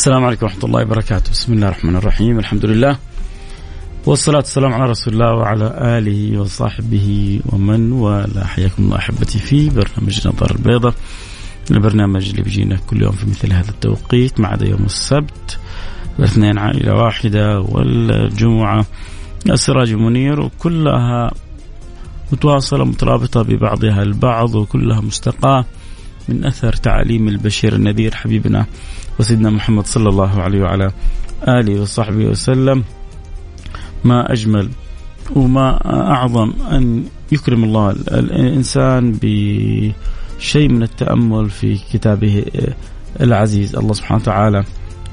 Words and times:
السلام 0.00 0.24
عليكم 0.24 0.46
ورحمة 0.46 0.64
الله 0.64 0.82
وبركاته. 0.82 1.30
بسم 1.30 1.52
الله 1.52 1.68
الرحمن 1.68 1.96
الرحيم. 1.96 2.38
الحمد 2.38 2.64
لله. 2.64 2.96
والصلاة 4.06 4.36
والسلام 4.36 4.72
على 4.72 4.90
رسول 4.90 5.12
الله 5.12 5.34
وعلى 5.34 5.98
آله 5.98 6.40
وصحبه 6.40 7.40
ومن 7.46 7.92
والاه. 7.92 8.44
حياكم 8.44 8.82
الله 8.82 8.96
أحبتي 8.96 9.38
في 9.38 9.68
برنامج 9.68 10.28
نظر 10.28 10.50
البيضاء. 10.50 10.94
البرنامج 11.70 12.28
اللي 12.28 12.42
بيجينا 12.42 12.76
كل 12.76 13.02
يوم 13.02 13.12
في 13.12 13.26
مثل 13.26 13.52
هذا 13.52 13.70
التوقيت 13.70 14.40
ما 14.40 14.48
عدا 14.48 14.66
يوم 14.66 14.84
السبت 14.84 15.58
الاثنين 16.18 16.58
عائلة 16.58 16.94
واحدة 16.94 17.60
والجمعة. 17.60 18.86
السراج 19.50 19.94
منير 19.94 20.40
وكلها 20.40 21.30
متواصلة 22.32 22.84
مترابطة 22.84 23.42
ببعضها 23.42 24.02
البعض 24.02 24.54
وكلها 24.54 25.00
مستقاة 25.00 25.64
من 26.28 26.44
أثر 26.44 26.72
تعاليم 26.72 27.28
البشير 27.28 27.74
النذير 27.74 28.14
حبيبنا 28.14 28.66
وسيدنا 29.20 29.50
محمد 29.50 29.86
صلى 29.86 30.08
الله 30.08 30.42
عليه 30.42 30.62
وعلى 30.62 30.92
آله 31.48 31.80
وصحبه 31.80 32.26
وسلم. 32.26 32.84
ما 34.04 34.32
أجمل 34.32 34.68
وما 35.36 35.68
أعظم 36.12 36.52
أن 36.72 37.04
يكرم 37.32 37.64
الله 37.64 37.90
الإنسان 37.90 39.18
بشيء 39.22 40.68
من 40.68 40.82
التأمل 40.82 41.50
في 41.50 41.76
كتابه 41.92 42.44
العزيز. 43.20 43.76
الله 43.76 43.92
سبحانه 43.92 44.20
وتعالى 44.20 44.64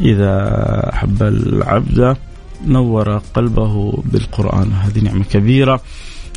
إذا 0.02 0.34
أحب 0.94 1.24
العبد 1.24 2.18
نور 2.68 3.18
قلبه 3.18 4.04
بالقرآن. 4.06 4.72
هذه 4.72 5.00
نعمة 5.00 5.24
كبيرة. 5.24 5.82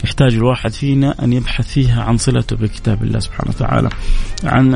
يحتاج 0.05 0.35
الواحد 0.35 0.73
فينا 0.73 1.25
أن 1.25 1.33
يبحث 1.33 1.69
فيها 1.69 2.03
عن 2.03 2.17
صلته 2.17 2.57
بكتاب 2.57 3.03
الله 3.03 3.19
سبحانه 3.19 3.51
وتعالى 3.51 3.89
عن 4.45 4.71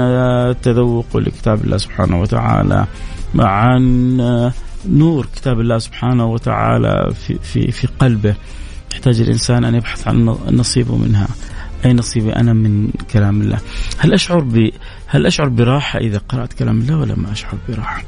تذوق 0.62 1.16
لكتاب 1.16 1.64
الله 1.64 1.77
سبحانه 1.77 2.20
وتعالى 2.20 2.86
عن 3.39 4.16
نور 4.89 5.27
كتاب 5.36 5.61
الله 5.61 5.78
سبحانه 5.78 6.27
وتعالى 6.27 7.14
في, 7.14 7.39
في, 7.42 7.70
في 7.70 7.89
قلبه. 7.98 8.34
يحتاج 8.92 9.20
الإنسان 9.20 9.64
أن 9.64 9.75
يبحث 9.75 10.08
عن 10.08 10.25
نصيبه 10.50 10.97
منها. 10.97 11.28
أي 11.84 11.92
نصيبي 11.92 12.33
أنا 12.33 12.53
من 12.53 12.91
كلام 13.12 13.41
الله؟ 13.41 13.59
هل 13.98 14.12
أشعر 14.12 14.41
ب 14.41 14.70
هل 15.06 15.27
أشعر 15.27 15.48
براحة 15.48 15.98
إذا 15.98 16.21
قرأت 16.28 16.53
كلام 16.53 16.81
الله 16.81 16.97
ولا 16.97 17.15
ما 17.15 17.32
أشعر 17.32 17.54
براحة؟ 17.69 18.03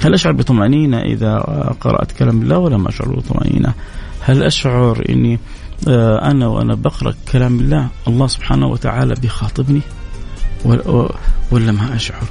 هل 0.00 0.14
أشعر 0.14 0.32
بطمأنينة 0.32 0.98
إذا 0.98 1.38
قرأت 1.80 2.12
كلام 2.12 2.42
الله 2.42 2.58
ولا 2.58 2.76
ما 2.76 2.88
أشعر 2.88 3.08
بطمأنينة؟ 3.08 3.74
هل 4.20 4.42
أشعر 4.42 5.04
أني 5.08 5.38
آه، 5.88 6.30
أنا 6.30 6.46
وأنا 6.46 6.74
بقرأ 6.74 7.14
كلام 7.32 7.60
الله 7.60 7.88
الله 8.08 8.26
سبحانه 8.26 8.66
وتعالى 8.66 9.14
بيخاطبني 9.14 9.80
ولا 11.50 11.72
ما 11.72 11.96
أشعر؟ 11.96 12.24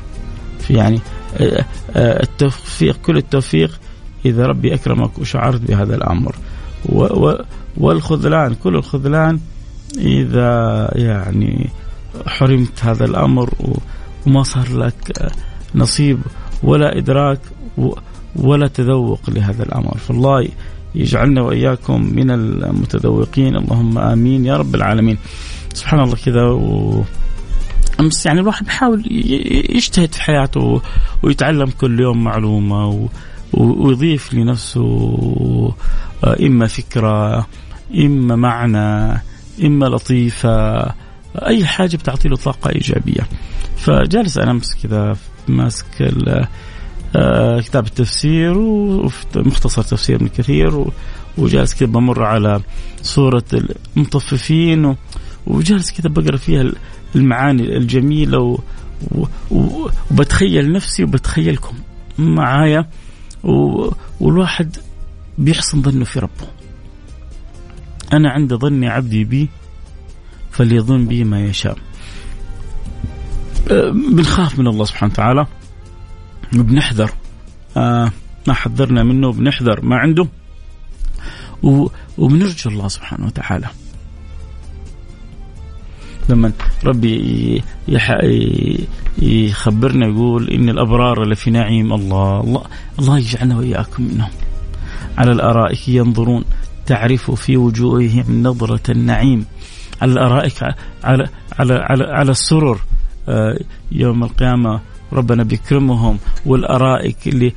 في 0.59 0.73
يعني 0.73 0.99
آه، 1.37 1.65
آه، 1.95 2.23
التوفيق 2.23 2.97
كل 3.05 3.17
التوفيق 3.17 3.79
إذا 4.25 4.45
ربي 4.45 4.73
أكرمك 4.73 5.19
وشعرت 5.19 5.61
بهذا 5.61 5.95
الأمر. 5.95 6.35
والخذلان 7.77 8.53
كل 8.53 8.75
الخذلان 8.75 9.39
إذا 9.97 10.91
يعني 10.95 11.69
حرمت 12.27 12.83
هذا 12.83 13.05
الأمر 13.05 13.49
وما 14.25 14.43
صار 14.43 14.77
لك 14.77 15.31
نصيب 15.75 16.19
ولا 16.63 16.97
إدراك 16.97 17.39
ولا 18.35 18.67
تذوق 18.67 19.29
لهذا 19.29 19.63
الأمر. 19.63 19.97
فالله 19.97 20.47
يجعلنا 20.95 21.41
وإياكم 21.41 22.01
من 22.01 22.31
المتذوقين. 22.31 23.55
اللهم 23.55 23.97
آمين 23.97 24.45
يا 24.45 24.57
رب 24.57 24.75
العالمين. 24.75 25.17
سبحان 25.73 25.99
الله 25.99 26.15
كذا 26.15 26.43
و 26.43 27.03
أمس 27.99 28.25
يعني 28.25 28.39
الواحد 28.39 28.65
بيحاول 28.65 29.03
يجتهد 29.75 30.13
في 30.13 30.21
حياته 30.21 30.81
ويتعلم 31.23 31.69
كل 31.69 31.99
يوم 31.99 32.23
معلومة 32.23 33.09
ويضيف 33.53 34.33
لنفسه 34.33 35.73
إما 36.41 36.67
فكرة 36.67 37.47
إما 37.95 38.35
معنى 38.35 39.21
إما 39.63 39.85
لطيفة 39.85 40.79
أي 41.35 41.65
حاجة 41.65 41.97
بتعطي 41.97 42.29
له 42.29 42.35
طاقة 42.35 42.69
إيجابية. 42.69 43.27
فجالس 43.77 44.37
أنا 44.37 44.51
أمس 44.51 44.75
كذا 44.83 45.17
ماسك 45.47 46.13
كتاب 47.59 47.85
التفسير 47.85 48.57
ومختصر 48.57 49.81
تفسير 49.81 50.15
ابن 50.15 50.27
كثير 50.27 50.85
وجالس 51.37 51.73
كذا 51.73 51.89
بمر 51.89 52.23
على 52.23 52.61
سورة 53.01 53.43
المطففين 53.97 54.95
وجالس 55.47 55.91
كذا 55.91 56.09
بقرأ 56.09 56.37
فيها 56.37 56.71
المعاني 57.15 57.77
الجميلة 57.77 58.57
وبتخيل 60.11 60.71
نفسي 60.71 61.03
وبتخيلكم 61.03 61.75
معايا 62.17 62.85
والواحد 64.19 64.77
بيحسن 65.37 65.81
ظنه 65.81 66.05
في 66.05 66.19
ربه. 66.19 66.47
أنا 68.13 68.29
عند 68.29 68.53
ظني 68.53 68.87
عبدي 68.87 69.23
بي 69.23 69.49
فليظن 70.51 71.05
بي 71.05 71.23
ما 71.23 71.45
يشاء. 71.45 71.77
آه، 73.71 73.91
بنخاف 74.11 74.59
من 74.59 74.67
الله 74.67 74.85
سبحانه 74.85 75.13
وتعالى. 75.13 75.47
بنحذر. 76.51 77.11
آه 77.77 78.11
ما 78.47 78.53
حذرنا 78.53 79.03
منه 79.03 79.31
بنحذر 79.31 79.81
ما 79.81 79.97
عنده. 79.97 80.27
وبنرجو 82.17 82.69
الله 82.69 82.87
سبحانه 82.87 83.25
وتعالى. 83.25 83.67
لما 86.29 86.51
ربي 86.85 87.63
يخبرنا 89.21 90.07
يقول 90.07 90.49
إن 90.49 90.69
الأبرار 90.69 91.25
لفي 91.25 91.51
نعيم 91.51 91.93
الله. 91.93 92.41
الله 92.41 92.63
الله 92.99 93.17
يجعلنا 93.17 93.57
وإياكم 93.57 94.03
منهم. 94.03 94.29
على 95.17 95.31
الأرائك 95.31 95.87
ينظرون 95.87 96.43
تعرف 96.85 97.31
في 97.31 97.57
وجوههم 97.57 98.43
نظرة 98.43 98.91
النعيم. 98.91 99.45
على 100.01 100.11
الأرائك 100.11 100.63
على 101.03 101.29
على 101.59 101.73
على, 101.73 102.03
على 102.03 102.31
السرر. 102.31 102.79
آه، 103.29 103.59
يوم 103.91 104.23
القيامة 104.23 104.81
ربنا 105.13 105.43
بيكرمهم 105.43 106.19
والأرائك 106.45 107.27
اللي 107.27 107.53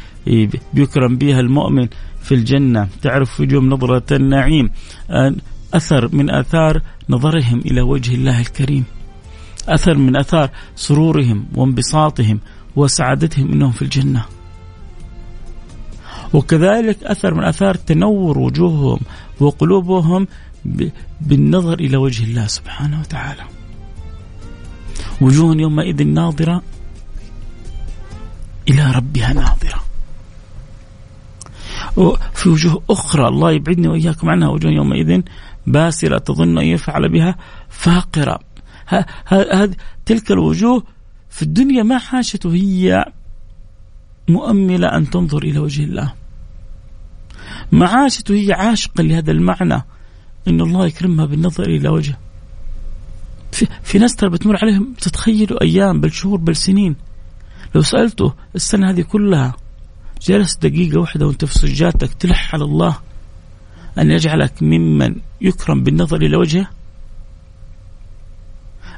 بيكرم 0.74 1.16
بها 1.16 1.40
المؤمن 1.40 1.88
في 2.22 2.34
الجنة. 2.34 2.88
تعرف 3.02 3.40
وجوههم 3.40 3.68
نظرة 3.68 4.16
النعيم؟ 4.16 4.70
أثر 5.74 6.14
من 6.14 6.30
آثار 6.30 6.82
نظرهم 7.08 7.58
إلى 7.58 7.80
وجه 7.80 8.14
الله 8.14 8.40
الكريم. 8.40 8.84
أثر 9.68 9.98
من 9.98 10.16
آثار 10.16 10.50
سرورهم 10.76 11.46
وانبساطهم 11.54 12.40
وسعادتهم 12.76 13.52
إنهم 13.52 13.70
في 13.70 13.82
الجنة. 13.82 14.24
وكذلك 16.34 17.02
أثر 17.04 17.34
من 17.34 17.44
آثار 17.44 17.74
تنور 17.74 18.38
وجوههم 18.38 19.00
وقلوبهم 19.40 20.26
بالنظر 21.20 21.80
إلى 21.80 21.96
وجه 21.96 22.24
الله 22.24 22.46
سبحانه 22.46 23.00
وتعالى. 23.00 23.42
وجوه 25.20 25.56
يومئذ 25.56 26.04
ناظرة 26.06 26.62
إلى 28.68 28.92
ربها 28.92 29.32
ناظرة. 29.32 29.82
وفي 31.96 32.48
وجوه 32.48 32.82
أخرى 32.90 33.28
الله 33.28 33.52
يبعدني 33.52 33.88
وإياكم 33.88 34.30
عنها 34.30 34.48
وجوه 34.48 34.72
يومئذ 34.72 35.22
باسرة 35.66 36.18
تظن 36.18 36.58
أن 36.58 36.66
يفعل 36.66 37.08
بها 37.08 37.36
فاقرة. 37.68 38.38
هذه 39.26 39.74
تلك 40.06 40.30
الوجوه 40.30 40.84
في 41.30 41.42
الدنيا 41.42 41.82
ما 41.82 41.98
حاشت 41.98 42.46
وهي 42.46 43.04
مؤملة 44.28 44.88
أن 44.88 45.10
تنظر 45.10 45.42
إلى 45.42 45.58
وجه 45.58 45.84
الله. 45.84 46.12
ما 47.72 47.86
عاشت 47.86 48.30
وهي 48.30 48.52
عاشقة 48.52 49.02
لهذا 49.02 49.30
المعنى 49.30 49.84
أن 50.48 50.60
الله 50.60 50.86
يكرمها 50.86 51.26
بالنظر 51.26 51.64
إلى 51.64 51.88
وجهه. 51.88 52.18
في, 53.52 53.66
في 53.82 53.98
ناس 53.98 54.16
ترى 54.16 54.30
بتمر 54.30 54.58
عليهم 54.62 54.94
تتخيلوا 55.00 55.62
أيام 55.62 56.00
بل 56.00 56.12
شهور 56.12 56.38
بل 56.38 56.56
سنين. 56.56 56.96
لو 57.74 57.82
سألته 57.82 58.34
السنة 58.54 58.90
هذه 58.90 59.02
كلها 59.02 59.54
جلس 60.22 60.56
دقيقة 60.56 61.00
واحدة 61.00 61.26
وانت 61.26 61.44
في 61.44 61.54
سجادتك 61.54 62.14
تلح 62.14 62.54
على 62.54 62.64
الله 62.64 62.98
أن 63.98 64.10
يجعلك 64.10 64.62
ممن 64.62 65.16
يكرم 65.40 65.82
بالنظر 65.82 66.16
إلى 66.16 66.36
وجهه؟ 66.36 66.66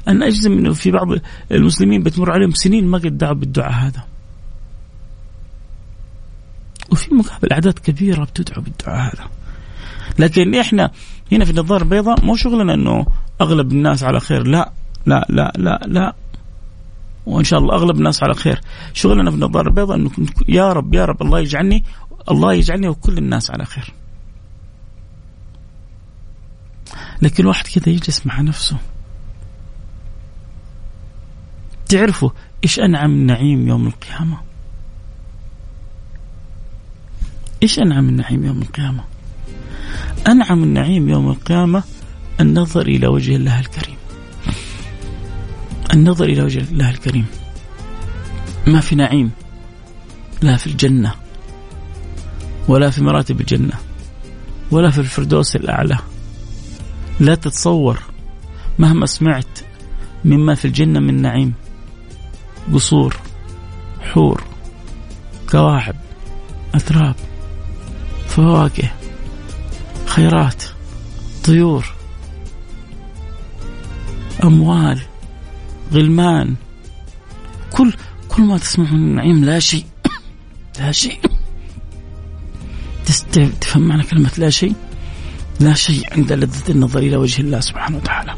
أنا 0.07 0.27
أجزم 0.27 0.51
أنه 0.51 0.73
في 0.73 0.91
بعض 0.91 1.07
المسلمين 1.51 2.03
بتمر 2.03 2.31
عليهم 2.31 2.51
سنين 2.51 2.87
ما 2.87 2.97
قد 2.97 3.17
دعوا 3.17 3.33
بالدعاء 3.33 3.71
هذا. 3.71 4.03
وفي 6.91 7.13
مقابل 7.13 7.51
أعداد 7.51 7.79
كبيرة 7.79 8.23
بتدعو 8.23 8.61
بالدعاء 8.61 9.13
هذا. 9.15 9.29
لكن 10.19 10.55
إحنا 10.55 10.91
هنا 11.31 11.45
في 11.45 11.51
النظارة 11.51 11.83
البيضاء 11.83 12.25
مو 12.25 12.35
شغلنا 12.35 12.73
أنه 12.73 13.05
أغلب 13.41 13.71
الناس 13.71 14.03
على 14.03 14.19
خير. 14.19 14.47
لا 14.47 14.71
لا 15.05 15.25
لا 15.29 15.53
لا 15.57 15.81
لا. 15.87 16.13
وإن 17.25 17.43
شاء 17.43 17.59
الله 17.59 17.75
أغلب 17.75 17.97
الناس 17.97 18.23
على 18.23 18.33
خير. 18.33 18.61
شغلنا 18.93 19.29
في 19.31 19.35
النظاره 19.35 19.67
البيضاء 19.67 19.97
إنه 19.97 20.11
يا 20.47 20.73
رب 20.73 20.93
يا 20.93 21.05
رب 21.05 21.21
الله 21.21 21.39
يجعلني 21.39 21.83
الله 22.31 22.53
يجعلني 22.53 22.87
وكل 22.87 23.17
الناس 23.17 23.51
على 23.51 23.65
خير. 23.65 23.93
لكن 27.21 27.45
واحد 27.45 27.67
كذا 27.67 27.89
يجلس 27.89 28.25
مع 28.25 28.41
نفسه. 28.41 28.77
تعرفوا 31.89 32.29
إيش 32.63 32.79
أنعم 32.79 33.11
النعيم 33.11 33.67
يوم 33.67 33.87
القيامة؟ 33.87 34.37
إيش 37.63 37.79
أنعم 37.79 38.09
النعيم 38.09 38.45
يوم 38.45 38.61
القيامة؟ 38.61 39.03
أنعم 40.27 40.63
النعيم 40.63 41.09
يوم 41.09 41.29
القيامة 41.29 41.83
النظر 42.39 42.81
إلى 42.81 43.07
وجه 43.07 43.35
الله 43.35 43.59
الكريم. 43.59 43.94
النظر 45.93 46.25
إلى 46.25 46.41
وجه 46.41 46.59
الله 46.71 46.89
الكريم. 46.89 47.25
ما 48.67 48.79
في 48.79 48.95
نعيم 48.95 49.31
لا 50.41 50.57
في 50.57 50.67
الجنة 50.67 51.11
ولا 52.67 52.89
في 52.89 53.03
مراتب 53.03 53.41
الجنة 53.41 53.73
ولا 54.71 54.91
في 54.91 54.97
الفردوس 54.97 55.55
الأعلى. 55.55 55.97
لا 57.19 57.35
تتصور 57.35 57.99
مهما 58.79 59.05
سمعت 59.05 59.59
مما 60.25 60.55
في 60.55 60.65
الجنة 60.65 60.99
من 60.99 61.21
نعيم 61.21 61.53
قصور 62.73 63.17
حور 64.01 64.43
كواعب 65.49 65.95
أتراب 66.75 67.15
فواكه 68.27 68.89
خيرات 70.05 70.63
طيور 71.43 71.85
أموال. 74.43 75.01
غلمان. 75.93 76.55
كل 77.71 77.93
كل 78.29 78.43
ما 78.43 78.57
تسمع 78.57 78.91
من 78.91 78.97
النعيم 78.97 79.45
لا 79.45 79.59
شيء. 79.59 79.85
لا 80.79 80.91
شيء. 80.91 81.19
تفهم 83.61 83.87
معنى 83.87 84.03
كلمة 84.03 84.31
لا 84.37 84.49
شيء؟ 84.49 84.73
لا 85.59 85.73
شيء 85.73 86.13
عند 86.13 86.33
لذة 86.33 86.71
النظر 86.71 86.99
إلى 86.99 87.15
وجه 87.15 87.41
الله 87.41 87.59
سبحانه 87.59 87.97
وتعالى. 87.97 88.33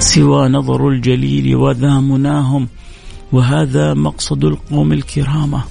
سوى 0.00 0.48
نظر 0.48 0.88
الجليل 0.88 1.56
وذا 1.56 2.00
مناهم 2.00 2.68
وهذا 3.32 3.94
مقصد 3.94 4.44
القوم 4.44 4.92
الكرامة 4.92 5.64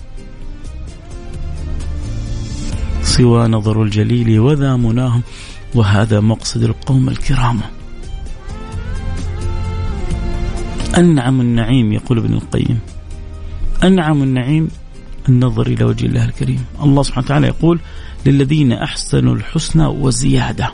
سوى 3.01 3.47
نظر 3.47 3.83
الجليل 3.83 4.39
وذا 4.39 4.75
مناهم 4.75 5.21
وهذا 5.75 6.19
مقصد 6.19 6.63
القوم 6.63 7.09
الكرامة 7.09 7.63
أنعم 10.97 11.41
النعيم 11.41 11.93
يقول 11.93 12.17
ابن 12.17 12.33
القيم. 12.33 12.79
أنعم 13.83 14.23
النعيم 14.23 14.67
النظر 15.29 15.67
إلى 15.67 15.85
وجه 15.85 16.05
الله 16.05 16.25
الكريم. 16.25 16.65
الله 16.83 17.03
سبحانه 17.03 17.25
وتعالى 17.25 17.47
يقول 17.47 17.79
للذين 18.25 18.73
أحسنوا 18.73 19.35
الحسنى 19.35 19.85
وزيادة. 19.85 20.71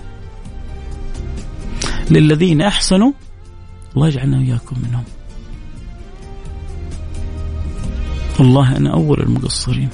للذين 2.12 2.62
أحسنوا 2.62 3.12
الله 3.95 4.07
يجعلنا 4.07 4.38
وإياكم 4.38 4.75
منهم. 4.83 5.03
والله 8.39 8.77
أنا 8.77 8.94
أول 8.94 9.21
المقصرين. 9.21 9.89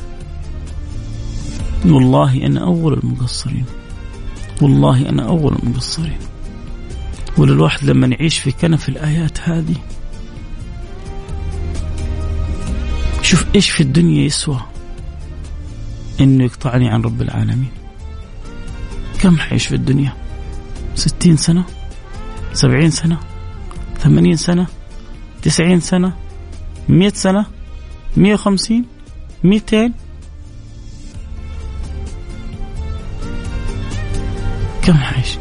والله 1.86 2.46
أنا 2.46 2.64
أول 2.64 2.94
المقصرين. 2.94 3.66
والله 4.62 5.10
أنا 5.10 5.28
أول 5.28 5.56
المقصرين 5.64 6.20
وللواحد 7.38 7.84
لما 7.84 8.08
يعيش 8.08 8.38
في 8.40 8.52
كنف 8.52 8.90
الآيات 8.90 9.40
هذه 9.40 9.76
شوف 13.22 13.46
إيش 13.56 13.70
في 13.70 13.84
الدنيا 13.84 14.26
يسوى 14.26 14.62
إنه 16.22 16.44
يقطعني 16.44 16.90
عن 16.90 17.02
رب 17.02 17.22
العالمين. 17.22 17.72
كم 19.22 19.38
حيش 19.38 19.68
في 19.68 19.76
الدنيا؟ 19.76 20.14
ستين 20.96 21.38
سنة؟ 21.38 21.66
سبعين 22.54 22.92
سنة؟ 22.92 23.20
ثمانين 24.00 24.36
سنة؟ 24.36 24.68
تسعين 25.42 25.80
سنة؟ 25.80 26.14
مئة 26.90 27.14
سنة؟ 27.14 27.46
مئة 28.18 28.34
وخمسين؟ 28.34 28.86
مئتين؟ 29.44 29.94
كم 34.82 34.98
حيش 34.98 35.38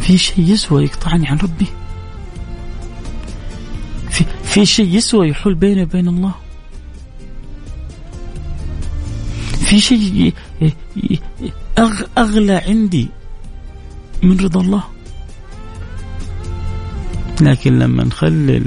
في 0.00 0.18
شيء 0.18 0.40
يسوى 0.40 0.84
يقطعني 0.84 1.28
عن 1.28 1.36
ربي؟ 1.38 1.66
في, 4.10 4.24
في 4.44 4.66
شيء 4.66 4.94
يسوى 4.94 5.28
يحول 5.28 5.54
بيني 5.54 5.82
وبين 5.82 6.08
الله؟ 6.08 6.34
في 9.58 9.80
شيء 9.80 10.32
أغلى 12.18 12.54
عندي 12.54 13.08
من 14.22 14.40
رضا 14.40 14.60
الله؟ 14.60 14.84
لكن 17.40 17.78
لما 17.78 18.04
نخلي 18.04 18.62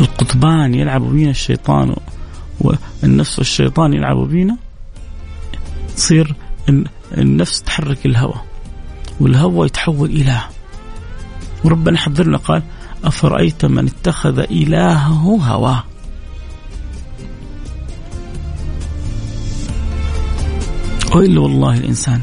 القطبان 0.00 0.74
يلعبوا 0.74 1.10
بينا 1.10 1.30
الشيطان 1.30 1.96
والنفس 2.60 3.38
والشيطان 3.38 3.92
يلعبوا 3.92 4.26
بينا 4.26 4.56
تصير 5.96 6.34
النفس 7.16 7.62
تحرك 7.62 8.06
الهوى 8.06 8.40
والهوى 9.20 9.66
يتحول 9.66 10.10
إله 10.10 10.44
وربنا 11.64 11.98
حذرنا 11.98 12.36
قال 12.36 12.62
أفرأيت 13.04 13.64
من 13.64 13.86
اتخذ 13.86 14.38
إلهه 14.38 15.36
هواه؟ 15.36 15.84
وإلا 21.14 21.40
والله 21.40 21.78
الإنسان. 21.78 22.20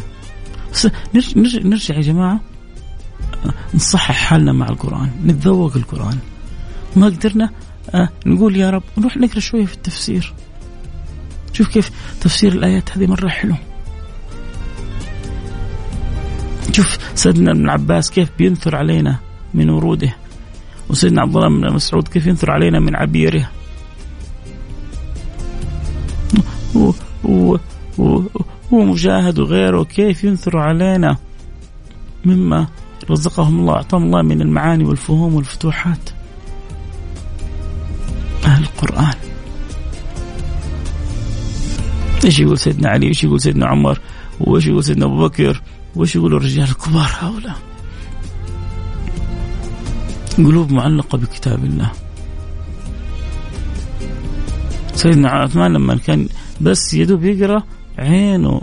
نرجع, 1.14 1.62
نرجع 1.62 1.96
يا 1.96 2.02
جماعة. 2.02 2.40
نصحح 3.74 4.16
حالنا 4.16 4.52
مع 4.52 4.70
القرآن. 4.70 5.12
نتذوق 5.26 5.76
القرآن. 5.76 6.18
ما 6.96 7.06
قدرنا 7.06 7.50
آه 7.94 8.10
نقول 8.26 8.56
يا 8.56 8.70
رب 8.70 8.84
نروح 8.98 9.18
نقرأ 9.18 9.40
شوية 9.40 9.66
في 9.66 9.74
التفسير. 9.74 10.34
شوف 11.54 11.68
كيف 11.68 11.92
تفسير 12.22 12.54
الآيات 12.54 12.98
هذه 12.98 13.08
مرة 13.08 13.28
حلو. 13.28 13.56
شوف 16.72 16.98
سيدنا 17.16 17.52
ابن 17.52 17.70
عباس 17.70 18.12
كيف 18.12 18.30
بينثر 18.38 18.76
علينا 18.76 19.20
من 19.54 19.70
وروده 19.70 20.16
وسيدنا 20.90 21.22
عبد 21.22 21.36
الله 21.36 21.48
بن 21.48 21.74
مسعود 21.74 22.08
كيف 22.08 22.28
ينثر 22.28 22.52
علينا 22.52 22.80
من 22.80 22.96
عبيره. 22.96 23.50
و 26.76 27.58
و 27.98 28.24
ومجاهد 28.72 29.40
وغيره 29.40 29.84
كيف 29.84 30.24
ينثر 30.24 30.58
علينا؟ 30.58 31.18
مما 32.26 32.68
رزقهم 33.10 33.60
الله 33.60 33.74
أعطاهم 33.74 34.04
الله 34.04 34.22
من 34.22 34.42
المعاني 34.42 34.84
والفهوم 34.86 35.36
والفتوحات. 35.36 36.10
أهل 38.46 38.64
القرآن. 38.64 39.14
إيش 42.26 42.40
يقول 42.40 42.58
سيدنا 42.58 42.90
علي؟ 42.90 43.08
إيش 43.08 43.24
يقول 43.24 43.42
سيدنا 43.42 43.66
عمر؟ 43.68 44.00
وإيش 44.40 44.68
يقول 44.68 44.84
سيدنا 44.84 45.06
أبو 45.06 45.28
بكر؟ 45.28 45.62
وايش 45.96 46.16
يقولوا 46.16 46.40
الرجال 46.40 46.70
الكبار 46.70 47.12
هؤلاء؟ 47.20 47.56
قلوب 50.38 50.72
معلقة 50.72 51.18
بكتاب 51.18 51.66
الله. 51.66 51.92
سيدنا 54.96 55.30
عثمان 55.30 55.74
لما 55.74 55.96
كان 55.96 56.28
بس 56.62 56.94
يدوب 56.94 57.24
يقرأ 57.24 57.64
عينه 57.98 58.62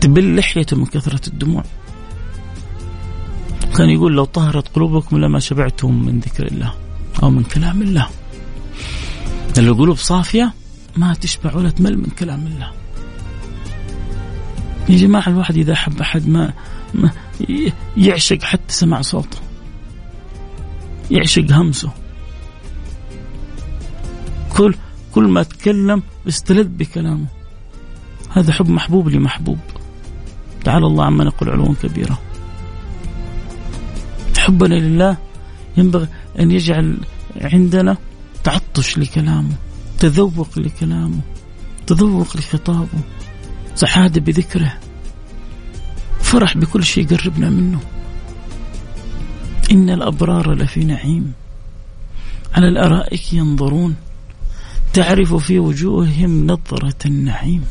تبل 0.00 0.36
لحيته 0.36 0.76
من 0.76 0.86
كثرة 0.86 1.28
الدموع. 1.28 1.64
كان 3.76 3.90
يقول 3.90 4.12
لو 4.16 4.24
طهرت 4.24 4.68
قلوبكم 4.68 5.18
لما 5.18 5.38
شبعتم 5.38 6.04
من 6.04 6.20
ذكر 6.20 6.46
الله 6.46 6.74
أو 7.22 7.30
من 7.30 7.42
كلام 7.42 7.82
الله. 7.82 8.08
القلوب 9.58 9.96
صافية 9.96 10.52
ما 10.96 11.14
تشبع 11.14 11.56
ولا 11.56 11.70
تمل 11.70 11.98
من 11.98 12.10
كلام 12.18 12.46
الله. 12.46 12.72
يا 14.90 14.96
جماعة 14.96 15.28
الواحد 15.28 15.56
إذا 15.56 15.72
أحب 15.72 16.00
أحد 16.00 16.28
ما, 16.28 16.52
ما 16.94 17.10
يعشق 17.96 18.42
حتى 18.42 18.74
سمع 18.74 19.00
صوته. 19.02 19.38
يعشق 21.10 21.52
همسه. 21.52 21.90
كل 24.56 24.74
كل 25.12 25.28
ما 25.28 25.42
تكلم 25.42 26.02
استلذ 26.28 26.68
بكلامه. 26.68 27.26
هذا 28.30 28.52
حب 28.52 28.68
محبوب 28.68 29.08
لمحبوب. 29.08 29.58
تعالى 30.64 30.86
الله 30.86 31.04
عما 31.04 31.24
نقول 31.24 31.50
علوا 31.50 31.74
كبيرا. 31.82 32.18
حبنا 34.38 34.74
لله 34.74 35.16
ينبغي 35.76 36.08
أن 36.38 36.50
يجعل 36.50 36.98
عندنا 37.40 37.96
تعطش 38.44 38.98
لكلامه 38.98 39.54
تذوق 39.98 40.58
لكلامه 40.58 41.20
تذوق 41.86 42.36
لخطابه. 42.36 43.00
سعادة 43.80 44.20
بذكره. 44.20 44.72
فرح 46.20 46.56
بكل 46.56 46.84
شيء 46.84 47.12
يقربنا 47.12 47.50
منه. 47.50 47.80
إن 49.70 49.90
الأبرار 49.90 50.54
لفي 50.54 50.84
نعيم. 50.84 51.32
على 52.54 52.68
الأرائك 52.68 53.32
ينظرون. 53.32 53.96
تعرف 54.92 55.34
في 55.34 55.58
وجوههم 55.58 56.46
نظرة 56.46 57.06
النعيم. 57.06 57.64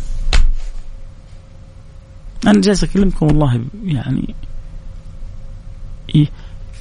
أنا 2.48 2.62
جالس 2.62 2.84
أكلمكم 2.84 3.26
والله 3.26 3.66
يعني 3.86 4.36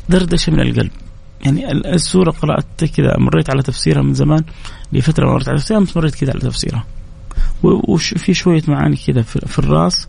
دردشة 0.08 0.52
من 0.52 0.60
القلب. 0.60 0.90
يعني 1.44 1.72
السورة 1.72 2.30
قرأت 2.30 2.84
كذا 2.84 3.16
مريت 3.18 3.50
على 3.50 3.62
تفسيرها 3.62 4.02
من 4.02 4.14
زمان 4.14 4.44
لفترة 4.92 5.32
مريت 5.32 5.48
على 5.48 5.58
تفسيرها 5.58 5.86
مريت 5.96 6.14
كذا 6.14 6.30
على 6.30 6.40
تفسيرها. 6.40 6.84
وفي 7.62 8.34
شوية 8.34 8.62
معاني 8.68 8.96
كذا 8.96 9.22
في 9.22 9.58
الرأس 9.58 10.08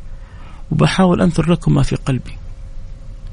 وبحاول 0.72 1.22
أنثر 1.22 1.52
لكم 1.52 1.74
ما 1.74 1.84
في 1.84 1.96
قلبي. 1.96 2.32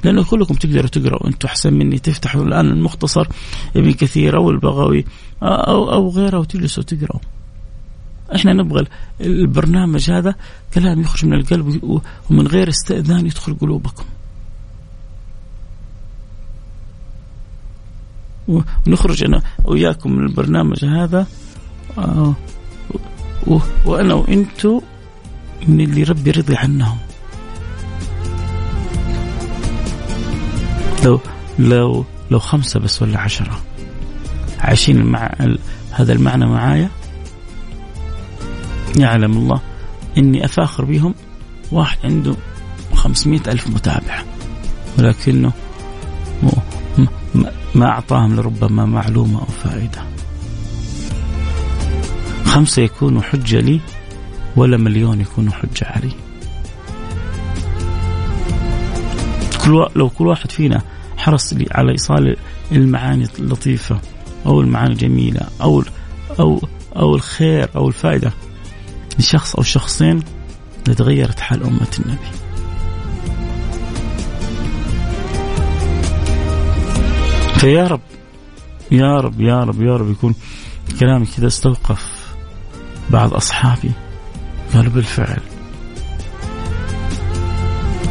لأنه 0.05 0.25
كلكم 0.25 0.55
تقدروا 0.55 0.89
تقرأوا 0.89 1.29
أنتم 1.29 1.49
أحسن 1.49 1.75
مني 1.75 1.99
تفتحوا 1.99 2.43
الآن 2.43 2.67
المختصر 2.67 3.27
ابن 3.77 3.93
كثير 3.93 4.37
أو 4.37 4.51
البغوي 4.51 5.05
أو, 5.43 5.93
أو 5.93 6.09
غيره 6.09 6.39
وتجلسوا 6.39 6.83
تقرأوا 6.83 7.21
إحنا 8.35 8.53
نبغى 8.53 8.87
البرنامج 9.21 10.11
هذا 10.11 10.35
كلام 10.75 11.01
يخرج 11.01 11.27
من 11.27 11.33
القلب 11.33 11.81
ومن 12.31 12.47
غير 12.47 12.69
استئذان 12.69 13.27
يدخل 13.27 13.55
قلوبكم. 13.55 14.05
ونخرج 18.49 19.25
أنا 19.25 19.43
وياكم 19.65 20.13
من 20.13 20.27
البرنامج 20.27 20.85
هذا. 20.85 21.27
آه، 21.99 22.35
وأنا 23.85 24.15
وأنتم 24.15 24.81
من 25.69 25.81
اللي 25.81 26.03
ربي 26.03 26.31
رضي 26.31 26.57
عنهم. 26.57 26.99
لو 31.05 31.21
لو 31.59 32.05
لو 32.31 32.39
خمسة 32.39 32.81
بس 32.81 33.03
ولا 33.03 33.19
عشرة. 33.19 33.61
عايشين 34.59 35.05
مع 35.05 35.35
هذا 35.93 36.13
المعنى 36.13 36.47
معايا؟ 36.47 36.91
يعلم 38.99 39.33
الله 39.33 39.61
إني 40.19 40.45
أفاخر 40.45 40.85
بهم 40.85 41.15
واحد 41.73 41.99
عنده 42.05 42.35
خمسمائة 42.95 43.41
ألف 43.49 43.69
متابع. 43.69 44.23
ولكنه 44.99 45.53
ما 47.75 47.87
أعطاهم 47.87 48.37
لربما 48.37 48.85
معلومة 48.85 49.41
أو 49.41 49.47
فائدة. 49.47 50.16
خمسة 52.57 52.83
يكونوا 52.83 53.23
حجة 53.23 53.61
لي 53.61 53.81
ولا 54.57 54.77
مليون 54.77 55.21
يكونوا 55.21 55.53
حجة 55.53 55.85
علي. 55.85 56.13
كل 59.65 59.87
لو 59.97 60.09
كل 60.09 60.27
واحد 60.27 60.51
فينا 60.51 60.83
حرص 61.17 61.53
لي 61.53 61.67
على 61.71 61.93
إيصال 61.93 62.37
المعاني 62.73 63.29
اللطيفة 63.39 64.01
أو 64.47 64.61
المعاني 64.61 64.93
الجميلة 64.93 65.41
أو 65.63 65.85
أو 66.41 66.61
أو 66.97 67.15
الخير 67.15 67.69
أو 67.77 67.89
الفائدة 67.89 68.33
لشخص 69.19 69.55
أو 69.55 69.63
شخصين 69.63 70.23
لتغيرت 70.89 71.41
حال 71.41 71.63
أمة 71.63 71.99
النبي. 71.99 72.29
فيا 77.57 77.87
رب 77.87 78.01
يا 78.91 79.21
رب 79.21 79.41
يا 79.41 79.65
رب 79.65 79.83
يا 79.83 79.97
رب 79.97 80.11
يكون 80.11 80.35
كلامي 81.01 81.27
كذا 81.27 81.47
استوقف. 81.47 82.16
بعض 83.11 83.35
أصحابي 83.35 83.91
قالوا 84.75 84.93
بالفعل. 84.93 85.41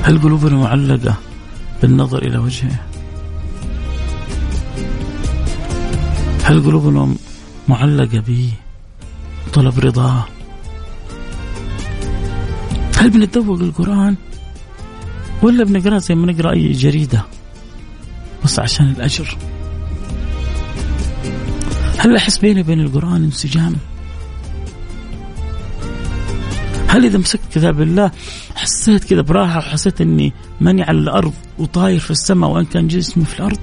هل 0.04 0.22
قلوبنا 0.22 0.56
معلقة 0.56 1.16
بالنظر 1.82 2.18
إلى 2.18 2.38
وجهه. 2.38 2.80
هل 6.44 6.64
قلوبنا 6.64 7.16
معلقة 7.68 8.20
به 8.20 8.52
طلب 9.54 9.80
رضاه 9.80 10.25
هل 12.98 13.10
بنتذوق 13.10 13.60
القرآن 13.60 14.16
ولا 15.42 15.64
بنقرأ 15.64 15.98
زي 15.98 16.16
ما 16.16 16.32
نقرأ 16.32 16.52
أي 16.52 16.72
جريدة؟ 16.72 17.25
بس 18.44 18.60
عشان 18.60 18.90
الأجر. 18.90 19.38
هل 21.98 22.16
أحس 22.16 22.38
بيني 22.38 22.62
وبين 22.62 22.80
القرآن 22.80 23.24
انسجام؟ 23.24 23.75
هل 26.88 27.06
إذا 27.06 27.18
مسكت 27.18 27.42
كتاب 27.51 27.82
الله 27.82 28.12
حسيت 28.56 29.04
كذا 29.04 29.22
براحة 29.22 29.58
وحسيت 29.58 30.01
أني 30.01 30.34
ماني 30.62 30.84
على 30.84 30.98
الأرض 30.98 31.34
وطاير 31.58 32.00
في 32.00 32.12
السماء 32.12 32.50
وإن 32.50 32.65
كان 32.65 32.88
جسمي 32.88 33.25
في 33.25 33.39
الأرض؟ 33.39 33.60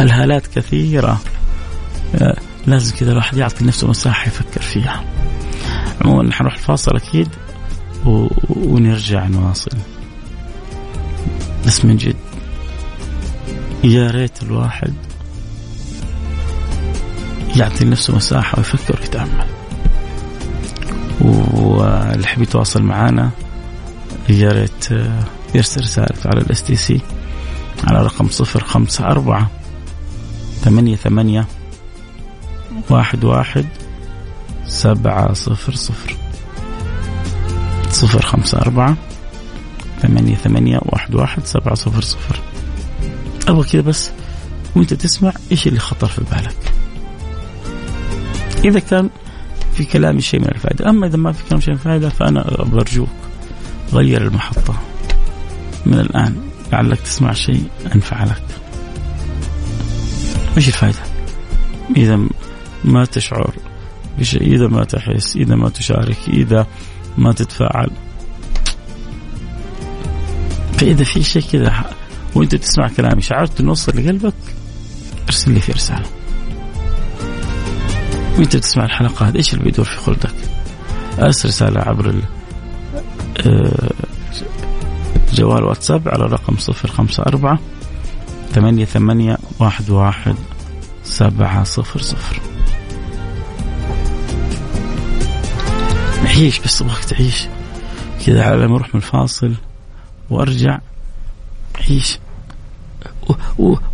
الهالات 0.00 0.46
كثيرة. 0.46 1.20
آه، 2.14 2.36
لازم 2.66 2.96
كذا 2.96 3.12
الواحد 3.12 3.36
يعطي 3.36 3.64
نفسه 3.64 3.88
مساحة 3.88 4.26
يفكر 4.26 4.60
فيها. 4.60 5.04
عموما 6.04 6.22
نحن 6.22 6.42
نروح 6.42 6.54
الفاصل 6.54 6.96
أكيد 6.96 7.28
و... 8.06 8.28
ونرجع 8.48 9.26
نواصل. 9.26 9.76
بس 11.66 11.84
من 11.84 11.96
جد 11.96 12.16
يا 13.84 14.10
ريت 14.10 14.42
الواحد 14.42 14.92
يعطي 17.58 17.84
لنفسه 17.84 18.16
مساحة 18.16 18.58
ويفكر 18.58 19.00
ويتأمل 19.00 19.46
واللي 21.20 22.24
يحب 22.24 22.42
يتواصل 22.42 22.82
معنا 22.82 23.30
يا 24.28 24.52
ريت 24.52 24.88
يرسل 25.54 25.80
رسالته 25.80 26.28
على 26.30 26.40
ال 26.40 26.62
STC 26.62 27.00
على 27.84 28.02
رقم 28.02 28.28
صفر 28.28 28.64
خمسة 28.64 29.06
أربعة 29.06 29.50
ثمانية 30.62 30.96
ثمانية 30.96 31.46
واحد 32.90 33.24
واحد 33.24 33.66
سبعة 34.66 35.32
صفر 35.32 35.74
صفر. 35.74 36.16
صفر 37.90 38.22
خمسة 38.22 38.58
أربعة 38.58 38.96
ثمانية 40.02 40.34
ثمانية 40.34 40.80
واحد 40.82 41.14
واحد 41.14 41.46
سبعة 41.46 41.74
صفر 41.74 42.02
صفر. 42.02 42.40
أبغى 43.48 43.68
كذا 43.68 43.82
بس 43.82 44.10
وأنت 44.76 44.94
تسمع 44.94 45.32
إيش 45.52 45.66
اللي 45.66 45.80
خطر 45.80 46.08
في 46.08 46.20
بالك. 46.20 46.77
إذا 48.68 48.78
كان 48.78 49.10
في 49.74 49.84
كلامي 49.84 50.20
شيء 50.20 50.40
من 50.40 50.48
الفائدة. 50.48 50.90
أما 50.90 51.06
إذا 51.06 51.16
ما 51.16 51.32
في 51.32 51.44
كلام 51.48 51.60
شيء 51.60 51.70
من 51.70 51.76
الفائدة 51.78 52.08
فأنا 52.08 52.64
برجوك 52.64 53.08
غير 53.92 54.22
المحطة. 54.22 54.74
من 55.86 56.00
الآن 56.00 56.36
لعلك 56.72 57.00
تسمع 57.00 57.32
شيء 57.32 57.64
أنفع 57.94 58.24
لك. 58.24 58.42
إيش 60.56 60.68
الفائدة؟ 60.68 60.98
إذا 61.96 62.20
ما 62.84 63.04
تشعر 63.04 63.54
بشيء 64.18 64.42
إذا 64.42 64.68
ما 64.68 64.84
تحس 64.84 65.36
إذا 65.36 65.54
ما 65.54 65.68
تشارك 65.68 66.18
إذا 66.28 66.66
ما 67.18 67.32
تتفاعل. 67.32 67.90
فإذا 70.78 71.04
في 71.04 71.22
شيء 71.22 71.42
كذا 71.42 71.84
وأنت 72.34 72.54
تسمع 72.54 72.88
كلامي 72.88 73.22
شعرت 73.22 73.60
أنه 73.60 73.70
وصل 73.70 73.92
لقلبك 73.92 74.34
ارسل 75.28 75.52
لي 75.52 75.60
في 75.60 75.72
رسالة. 75.72 76.17
وأنت 78.38 78.56
تسمع 78.56 78.84
الحلقة 78.84 79.28
هذه 79.28 79.36
إيش 79.36 79.54
اللي 79.54 79.64
بيدور 79.64 79.84
في 79.84 79.96
خلدك؟ 79.96 80.34
أرسل 81.18 81.48
رسالة 81.48 81.80
عبر 81.80 82.14
آه، 83.46 83.90
جوال 85.34 85.64
واتساب 85.64 86.08
على 86.08 86.24
رقم 86.24 86.56
صفر 86.56 86.88
خمسة 86.88 87.22
أربعة 87.22 87.58
ثمانية 88.52 88.84
ثمانية 88.84 89.38
واحد 89.60 89.90
واحد 89.90 90.34
سبعة 91.04 91.64
صفر 91.64 92.00
صفر. 92.00 92.40
عيش 96.24 96.60
بس 96.60 96.82
ابغاك 96.82 97.04
تعيش. 97.04 97.46
كذا 98.26 98.44
على 98.44 98.68
ما 98.68 98.76
أروح 98.76 98.94
من 98.94 99.00
الفاصل 99.00 99.54
وأرجع. 100.30 100.78
عيش. 101.88 102.18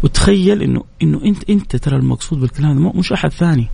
وتخيل 0.02 0.62
انه 0.62 0.84
إنه 1.02 1.24
انت 1.24 1.50
أنت 1.50 1.76
ترى 1.76 1.96
المقصود 1.96 2.40
بالكلام 2.40 2.92
مش 2.98 3.12
أحد 3.12 3.30
ثاني. 3.32 3.68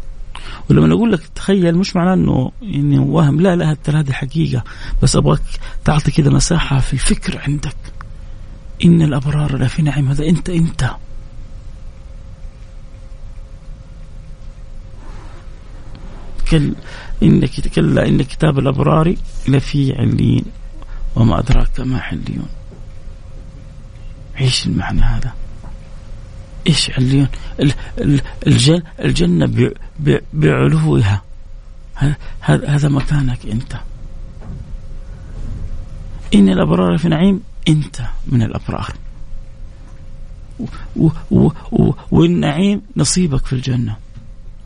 ولما 0.71 0.95
أقول 0.95 1.13
لك 1.13 1.27
تخيل 1.35 1.79
مش 1.79 1.97
معناه 1.97 2.15
إنه 2.15 2.53
إني 2.63 2.99
وهم 2.99 3.41
لا 3.41 3.57
لا 3.57 3.75
ترى 3.85 4.01
هذه 4.01 4.13
حقيقة. 4.13 4.65
بس 5.03 5.17
أبغاك 5.17 5.41
تعطي 5.85 6.11
كذا 6.11 6.31
مساحه 6.31 6.81
في 6.81 6.93
الفكر 6.93 7.41
عندك. 7.47 7.77
إن 8.85 9.03
الأبرار 9.03 9.57
لفي 9.57 9.83
نعيم. 9.83 10.09
هذا 10.09 10.27
أنت 10.27 10.51
أنت. 10.51 10.91
كل 16.51 16.75
إنك 17.23 17.69
كلا 17.69 18.07
إن 18.07 18.23
كتاب 18.23 18.59
الأبرار 18.59 19.15
لفي 19.49 19.93
عليين 19.93 20.45
وما 21.17 21.39
أدراك 21.39 21.81
ما 21.81 22.01
عليون 22.01 22.49
إيش 24.41 24.67
المعنى 24.67 25.01
هذا؟ 25.01 25.33
إيش 26.71 26.91
عليون؟ 26.91 27.29
الجنة, 28.47 28.83
الجنة 29.01 29.73
بعلوها. 30.33 31.23
هذا 32.41 32.89
مكانك 32.89 33.47
أنت. 33.47 33.73
إن 36.35 36.49
الأبرار 36.49 36.99
في 36.99 37.09
نعيم 37.09 37.41
أنت 37.69 38.01
من 38.27 38.43
الأبرار. 38.43 38.95
والنعيم 42.11 42.83
نصيبك 42.97 43.47
في 43.47 43.53
الجنة 43.53 43.97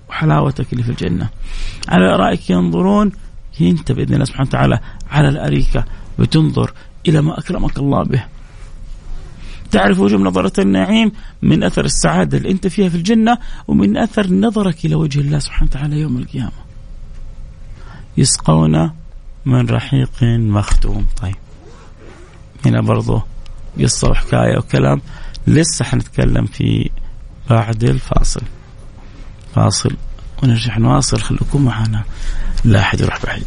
وحلاوتك 0.09 0.73
اللي 0.73 0.85
في 0.85 0.91
الجنة. 0.91 1.29
على 1.89 2.05
الأرائك 2.05 2.51
ينظرون 2.51 3.13
أنت 3.61 3.93
بإذن 3.93 4.15
الله 4.15 4.25
سبحانه 4.25 4.49
وتعالى 4.49 4.81
على 5.11 5.29
الأريكة 5.29 5.85
بتنظر 6.19 6.73
إلى 7.09 7.21
ما 7.23 7.39
أكرمك 7.39 7.79
الله 7.79 8.03
به. 8.03 8.25
تعرف 9.75 9.99
وجه 9.99 10.17
نظرة 10.17 10.61
النعيم 10.61 11.13
من 11.43 11.65
أثر 11.65 11.85
السعادة 11.85 12.39
اللي 12.39 12.51
أنت 12.51 12.67
فيها 12.67 12.89
في 12.89 12.95
الجنة 12.95 13.39
ومن 13.69 13.97
أثر 13.97 14.33
نظرك 14.33 14.85
إلى 14.85 14.95
وجه 14.95 15.21
الله 15.21 15.39
سبحانه 15.39 15.71
وتعالى 15.71 16.01
يوم 16.01 16.17
القيامة. 16.17 16.65
يسقون 18.17 18.91
من 19.47 19.69
رحيق 19.69 20.23
مختوم. 20.23 21.07
طيب. 21.23 21.37
هنا 22.67 22.81
برضو 22.81 23.23
قصة 23.81 24.11
وحكاية 24.11 24.59
وكلام 24.59 25.01
لسه 25.47 25.85
حنتكلم 25.85 26.47
في 26.47 26.91
بعد 27.51 27.85
الفاصل. 27.85 28.43
فاصل 29.55 29.97
ونرجع 30.43 30.79
نواصل. 30.79 31.21
خليكم 31.21 31.65
معنا. 31.65 32.05
لا 32.65 32.81
أحد 32.81 33.01
يروح 33.01 33.27
بعيد. 33.27 33.47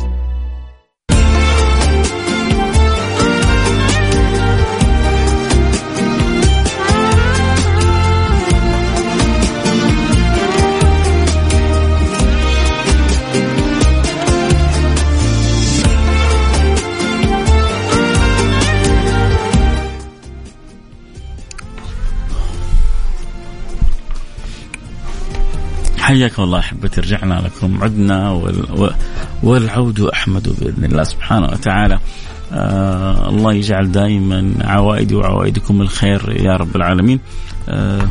حياكم 26.21 26.43
الله 26.43 26.59
أحبتي 26.59 27.01
رجعنا 27.01 27.33
لكم 27.33 27.83
عدنا 27.83 28.29
والعود 29.43 29.99
أحمد 29.99 30.55
بإذن 30.59 30.85
الله 30.85 31.03
سبحانه 31.03 31.45
وتعالى. 31.45 31.99
آه 32.53 33.29
الله 33.29 33.53
يجعل 33.53 33.91
دائما 33.91 34.53
عوائدي 34.61 35.15
وعوائدكم 35.15 35.81
الخير 35.81 36.41
يا 36.45 36.55
رب 36.55 36.75
العالمين. 36.75 37.19
آه 37.69 38.09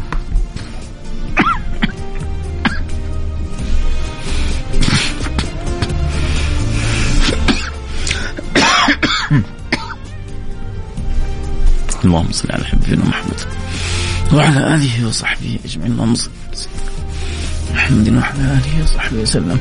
اللهم 12.04 12.32
صل 12.32 12.52
على 12.52 12.64
حبيبنا 12.64 13.04
محمد 13.04 13.40
وعلى 14.32 14.74
آله 14.74 15.06
وصحبه 15.06 15.58
أجمعين. 15.64 15.92
اللهم 15.92 16.14
صل 16.14 16.30
محمد 17.74 18.08
وعلى 18.08 18.40
آله 18.58 18.82
وصحبه 18.84 19.18
وسلم. 19.18 19.58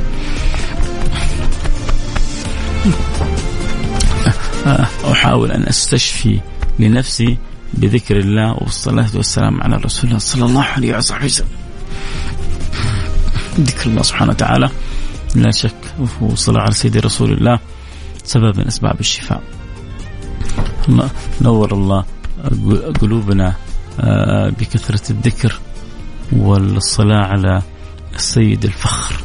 أحاول 5.12 5.52
أن 5.52 5.64
أستشفي 5.68 6.40
لنفسي 6.80 7.38
بذكر 7.74 8.18
الله 8.18 8.54
والصلاة 8.54 9.10
والسلام 9.16 9.62
على 9.62 9.76
رسول 9.76 10.10
الله 10.10 10.20
صلى 10.20 10.46
الله 10.46 10.64
عليه 10.64 10.98
وصحبه 10.98 11.26
وسلم. 11.26 11.48
ذكر 13.60 13.90
الله 13.90 14.02
سبحانه 14.02 14.32
وتعالى. 14.32 14.70
لا 15.36 15.52
شك 15.52 15.82
والصلاة 16.22 16.62
على 16.62 16.72
سيدي 16.72 17.00
رسول 17.00 17.32
الله 17.32 17.60
سبب 18.24 18.58
من 18.58 18.68
أسباب 18.68 19.00
الشفاء. 19.00 19.42
نور 21.42 21.74
الله 21.74 22.06
قلوبنا 23.02 23.56
آه، 24.00 24.50
بكثرة 24.50 25.12
الذكر 25.12 25.60
والصلاة 26.32 27.26
على 27.26 27.62
السيد 28.20 28.66
الفخر 28.66 29.16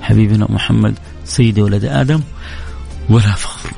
حبيبنا 0.00 0.46
محمد 0.50 0.98
سيد 1.24 1.58
ولد 1.58 1.84
آدم 1.84 2.20
ولا 3.10 3.34
فخر. 3.34 3.70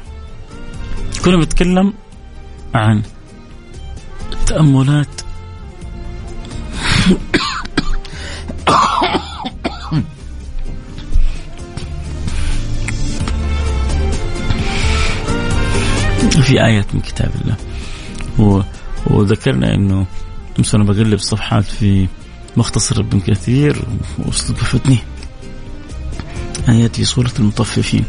كنا 1.24 1.36
بنتكلم 1.36 1.94
عن 2.74 3.02
التأملات 4.32 5.20
في 16.42 16.64
آيات 16.64 16.94
من 16.94 17.00
كتاب 17.00 17.30
الله. 17.40 17.56
و... 18.38 18.62
وذكرنا 19.06 19.74
انه 19.74 20.06
امس 20.58 20.74
أنا 20.74 20.84
بقلب 20.84 21.18
صفحات 21.18 21.64
في 21.64 22.08
مختصر 22.56 23.00
ابن 23.00 23.20
كثير 23.20 23.84
واستوقفتني 24.18 24.98
آيات 26.68 26.96
في 26.96 27.04
سورة 27.04 27.30
المطففين. 27.38 28.04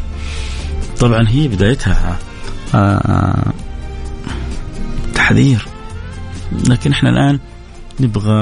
طبعا 1.00 1.28
هي 1.28 1.48
بدايتها 1.48 2.18
آه، 2.74 3.52
تحذير. 5.14 5.66
لكن 6.68 6.92
إحنا 6.92 7.10
الآن 7.10 7.38
نبغى 8.00 8.34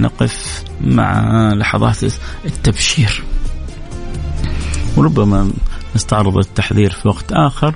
نقف 0.00 0.64
مع 0.80 1.32
لحظات 1.52 2.04
التبشير. 2.44 3.22
وربما 4.96 5.50
نستعرض 5.96 6.38
التحذير 6.38 6.90
في 6.90 7.08
وقت 7.08 7.32
آخر 7.32 7.74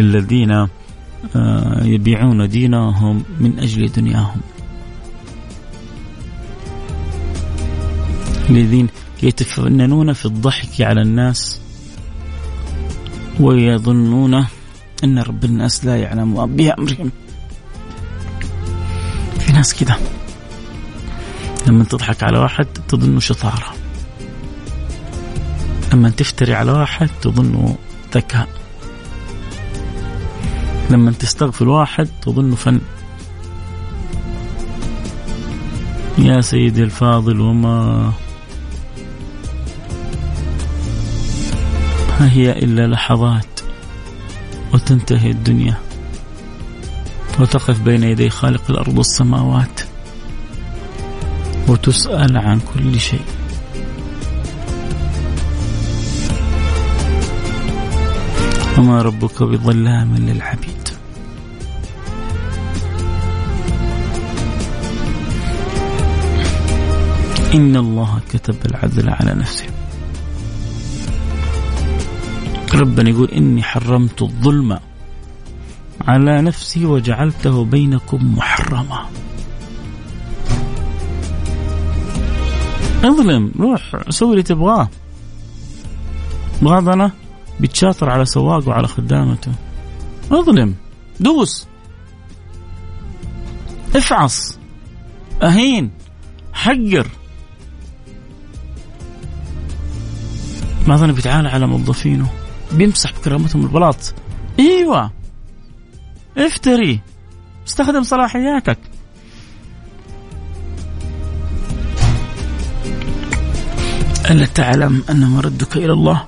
الذين 0.00 0.68
آه، 1.36 1.84
يبيعون 1.84 2.48
دينهم 2.48 3.24
من 3.40 3.58
أجل 3.58 3.92
دنياهم. 3.92 4.40
الذين 8.50 8.88
يتفننون 9.22 10.12
في 10.12 10.26
الضحك 10.26 10.80
على 10.80 11.02
الناس 11.02 11.60
ويظنون 13.40 14.46
أن 15.04 15.18
رب 15.18 15.44
الناس 15.44 15.84
لا 15.84 15.96
يعلم 15.96 16.46
بأمرهم. 16.46 17.10
في 19.38 19.52
ناس 19.52 19.74
كذا 19.74 19.96
لما 21.66 21.84
تضحك 21.84 22.22
على 22.22 22.38
واحد 22.38 22.66
تظنه 22.88 23.20
شطارة. 23.20 23.74
لما 25.92 26.10
تفتري 26.10 26.54
على 26.54 26.72
واحد 26.72 27.10
تظنه 27.22 27.76
ذكاء. 28.14 28.48
لما 30.90 31.12
تستغفر 31.12 31.68
واحد 31.68 32.08
تظنه 32.22 32.56
فن. 32.56 32.80
يا 36.18 36.40
سيدي 36.40 36.82
الفاضل 36.82 37.40
وما 37.40 38.12
ما 42.20 42.32
هي 42.32 42.52
إلا 42.52 42.86
لحظات 42.86 43.60
وتنتهي 44.74 45.30
الدنيا. 45.30 45.76
وتقف 47.40 47.80
بين 47.80 48.02
يدي 48.04 48.30
خالق 48.30 48.70
الأرض 48.70 48.98
والسماوات 48.98 49.80
وتسأل 51.68 52.36
عن 52.36 52.60
كل 52.74 53.00
شيء. 53.00 53.24
وما 58.78 59.02
ربك 59.02 59.42
بظلام 59.42 60.16
للعبيد. 60.16 60.88
إن 67.54 67.76
الله 67.76 68.20
كتب 68.32 68.56
العدل 68.66 69.08
على 69.08 69.34
نفسه. 69.34 69.79
ربنا 72.80 73.10
يقول 73.10 73.30
إني 73.30 73.62
حرمت 73.62 74.22
الظلم 74.22 74.78
على 76.00 76.42
نفسي 76.42 76.86
وجعلته 76.86 77.64
بينكم 77.64 78.34
محرما. 78.36 79.06
اظلم 83.04 83.52
روح 83.60 84.10
سوي 84.10 84.30
اللي 84.30 84.42
تبغاه. 84.42 84.88
بعضنا 86.62 87.10
بيتشاطر 87.60 88.10
على 88.10 88.24
سواق 88.24 88.68
وعلى 88.68 88.88
خدامته. 88.88 89.52
اظلم 90.32 90.74
دوس. 91.20 91.66
افعص. 93.96 94.58
اهين. 95.42 95.90
حقر. 96.52 97.06
بعضنا 100.88 101.12
بيتعالى 101.12 101.48
على 101.48 101.66
موظفينه؟ 101.66 102.30
بيمسح 102.72 103.12
بكرامتهم 103.12 103.62
البلاط. 103.62 104.14
إيوه. 104.58 105.10
افتري. 106.38 107.00
استخدم 107.66 108.02
صلاحياتك 108.02 108.78
ألا 114.30 114.46
تعلم 114.46 115.02
أن 115.10 115.20
مردك 115.26 115.76
إلى 115.76 115.92
الله. 115.92 116.24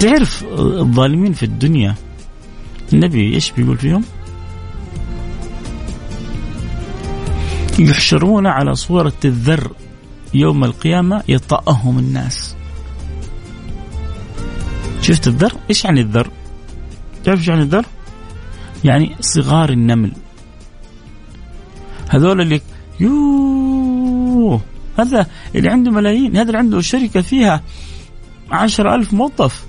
تعرف 0.00 0.44
الظالمين 0.58 1.32
في 1.32 1.42
الدنيا 1.42 1.94
النبي 2.92 3.34
إيش 3.34 3.50
بيقول 3.50 3.78
فيهم؟ 3.78 4.04
يحشرون 7.78 8.46
على 8.46 8.74
صورة 8.74 9.12
الذر 9.24 9.72
يوم 10.34 10.64
القيامة 10.64 11.22
يطأهم 11.28 11.98
الناس. 11.98 12.57
شفت 15.08 15.26
الذر؟ 15.26 15.52
إيش 15.70 15.84
يعني 15.84 16.00
الذر؟ 16.00 16.30
تعرف 17.24 17.38
إيش 17.38 17.48
يعني 17.48 17.62
الذر؟ 17.62 17.86
يعني 18.84 19.16
صغار 19.20 19.70
النمل 19.70 20.12
هذول 22.10 22.40
اللي 22.40 22.60
يوه 23.00 24.60
هذا 24.98 25.26
اللي 25.54 25.68
عنده 25.68 25.90
ملايين 25.90 26.36
هذا 26.36 26.46
اللي 26.46 26.58
عنده 26.58 26.80
شركة 26.80 27.20
فيها 27.20 27.62
عشر 28.50 28.94
ألف 28.94 29.12
موظف 29.12 29.66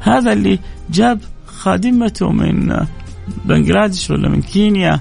هذا 0.00 0.32
اللي 0.32 0.58
جاب 0.90 1.20
خادمته 1.46 2.32
من 2.32 2.86
بنغلاديش 3.44 4.10
ولا 4.10 4.28
من 4.28 4.42
كينيا 4.42 5.00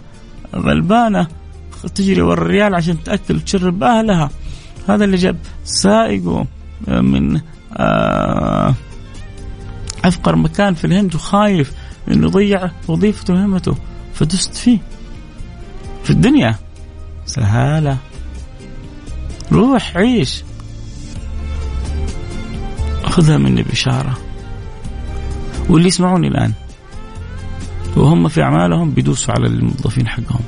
غلبانة 0.55 1.27
تجري 1.95 2.21
ورا 2.21 2.33
الريال 2.33 2.75
عشان 2.75 3.03
تأكل 3.03 3.35
وتشرب 3.35 3.83
أهلها 3.83 4.29
هذا 4.89 5.05
اللي 5.05 5.17
جاب 5.17 5.37
سائقه 5.63 6.45
من 6.87 7.41
آه 7.77 8.75
أفقر 10.05 10.35
مكان 10.35 10.73
في 10.73 10.85
الهند 10.85 11.15
وخايف 11.15 11.73
إنه 12.07 12.27
يضيع 12.27 12.71
وظيفته 12.87 13.33
وهمته 13.33 13.75
فدست 14.13 14.55
فيه. 14.55 14.79
في 16.03 16.09
الدنيا 16.09 16.55
سهالة. 17.25 17.97
روح 19.51 19.97
عيش. 19.97 20.43
خذها 23.03 23.37
مني 23.37 23.63
بشارة 23.63 24.17
واللي 25.69 25.87
يسمعوني 25.87 26.27
الآن 26.27 26.53
وهم 27.95 28.27
في 28.27 28.41
أعمالهم 28.41 28.91
بيدوسوا 28.91 29.33
على 29.33 29.47
الموظفين 29.47 30.07
حقهم. 30.07 30.43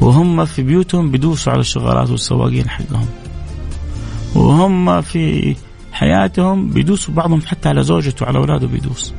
وهم 0.00 0.44
في 0.44 0.62
بيوتهم 0.62 1.10
بيدوسوا 1.10 1.52
على 1.52 1.60
الشغالات 1.60 2.10
والسواقين 2.10 2.68
حقهم. 2.68 3.06
وهم 4.34 5.00
في 5.00 5.56
حياتهم 6.02 6.70
بيدوسوا 6.70 7.14
بعضهم 7.14 7.42
حتى 7.46 7.68
على 7.68 7.82
زوجته 7.82 8.24
وعلى 8.24 8.38
أولاده 8.38 8.66
بيدوس. 8.66 9.14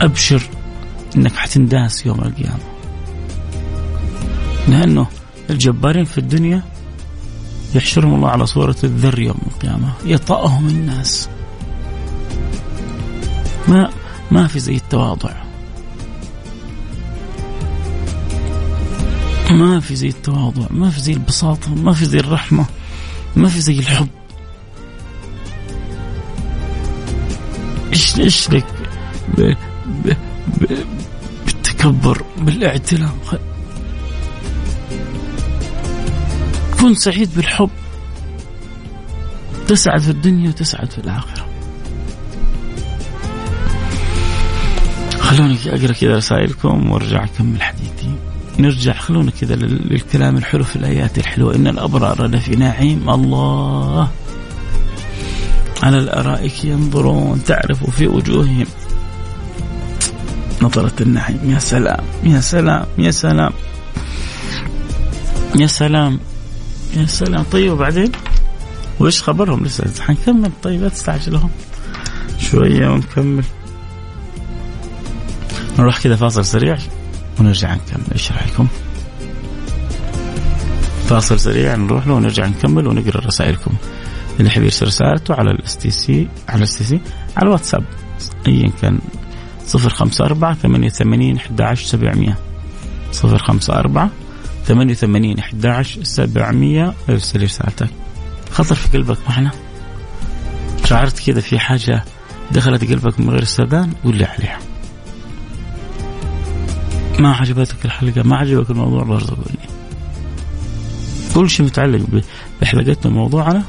أبشر 0.00 0.42
أنك 1.16 1.36
حتنداس 1.36 2.06
يوم 2.06 2.20
القيامة. 2.20 2.64
لأنه 4.68 5.06
الجبارين 5.50 6.04
في 6.04 6.18
الدنيا 6.18 6.62
يحشرهم 7.74 8.14
الله 8.14 8.28
على 8.28 8.46
صورة 8.46 8.76
الذر 8.84 9.18
يوم 9.18 9.38
القيامة. 9.46 9.92
يطأهم 10.04 10.68
الناس. 10.68 11.28
ما 13.68 13.90
ما 14.30 14.46
في 14.46 14.60
زي 14.60 14.74
التواضع. 14.74 15.32
ما 19.50 19.80
في 19.80 19.96
زي 19.96 20.08
التواضع. 20.08 20.66
ما 20.70 20.90
في 20.90 21.00
زي 21.00 21.12
البساطة. 21.12 21.74
ما 21.74 21.92
في 21.92 22.04
زي 22.04 22.18
الرحمة. 22.18 22.66
ما 23.36 23.48
في 23.48 23.60
زي 23.60 23.78
الحب. 23.78 24.08
إيش 28.18 28.20
إيش 28.20 28.50
لك 28.50 28.66
بالتكبر 31.46 32.22
بالاعتلاء 32.38 33.10
كن 36.80 36.94
سعيد 36.94 37.30
بالحب. 37.36 37.70
تسعد 39.68 40.00
في 40.00 40.10
الدنيا 40.10 40.48
وتسعد 40.48 40.90
في 40.90 40.98
الآخرة. 40.98 41.46
خلوني 45.18 45.58
أقرأ 45.66 45.92
كذا 45.92 46.16
رسائلكم 46.16 46.90
وأرجع 46.90 47.24
أكمل 47.24 47.62
حديثي. 47.62 48.14
نرجع 48.58 48.92
خلونا 48.92 49.30
كذا 49.30 49.54
للكلام 49.54 50.36
الحلو 50.36 50.64
في 50.64 50.76
الآيات 50.76 51.18
الحلوة. 51.18 51.54
إن 51.54 51.66
الأبرار 51.66 52.26
لفي 52.26 52.56
نعيم 52.56 53.10
الله. 53.10 54.08
على 55.82 55.98
الأرائك 55.98 56.64
ينظرون 56.64 57.44
تعرف 57.44 57.90
في 57.90 58.06
وجوههم 58.06 58.66
نظرة 60.62 60.92
النعيم. 61.00 61.40
يا 61.44 61.58
سلام 61.58 62.04
يا 62.24 62.40
سلام 62.40 62.86
يا 62.98 63.10
سلام 63.10 63.52
يا 65.56 65.66
سلام 65.66 66.20
يا 66.96 67.06
سلام. 67.06 67.44
طيب 67.52 67.72
وبعدين 67.72 68.12
وش 69.00 69.22
خبرهم 69.22 69.64
لسه؟ 69.64 69.84
حنكمل. 70.00 70.50
طيب 70.62 70.82
لا 70.82 70.88
تستعجلهم 70.88 71.50
شوية 72.38 72.88
ونكمل. 72.88 73.44
نروح 75.78 75.98
كذا 76.02 76.16
فاصل 76.16 76.44
سريع 76.44 76.78
ونرجع 77.40 77.74
نكمل. 77.74 78.04
إيش 78.12 78.32
رأيكم؟ 78.32 78.66
فاصل 81.08 81.40
سريع 81.40 81.74
نروح 81.74 82.06
له 82.06 82.14
ونرجع 82.14 82.46
نكمل 82.46 82.86
ونقرأ 82.86 83.26
رسائلكم. 83.26 83.74
اللي 84.38 84.50
يحب 84.50 84.62
يرسل 84.62 84.86
رسالته 84.86 85.34
على 85.34 85.50
ال 85.50 85.76
STC 85.76 86.28
على 86.48 86.58
ال 86.58 86.78
STC 86.78 87.00
على 87.36 87.46
الواتساب. 87.46 87.84
ايا 88.48 88.70
كان 88.82 88.98
054 89.74 90.54
88 90.54 91.36
11 91.36 91.86
700 91.86 92.36
054 93.24 94.10
88 94.66 95.38
11 95.38 96.04
700 96.04 96.94
ارسل 97.08 97.42
رسالتك. 97.42 97.90
خطر 98.50 98.74
في 98.74 98.98
قلبك 98.98 99.18
معنا 99.28 99.50
شعرت 100.84 101.18
كذا 101.26 101.40
في 101.40 101.58
حاجة 101.58 102.04
دخلت 102.50 102.84
قلبك 102.90 103.20
من 103.20 103.30
غير 103.30 103.42
استئذان 103.42 103.92
قول 104.04 104.16
لي 104.16 104.24
عليها 104.24 104.58
ما 107.18 107.32
عجبتك 107.32 107.84
الحلقة؟ 107.84 108.22
ما 108.22 108.36
عجبك 108.36 108.70
الموضوع 108.70 109.02
برضه 109.02 109.36
قول 109.36 109.46
لي 109.50 109.68
كل 111.34 111.50
شيء 111.50 111.66
متعلق 111.66 112.22
بحلقتنا 112.60 113.12
وموضوعنا 113.12 113.64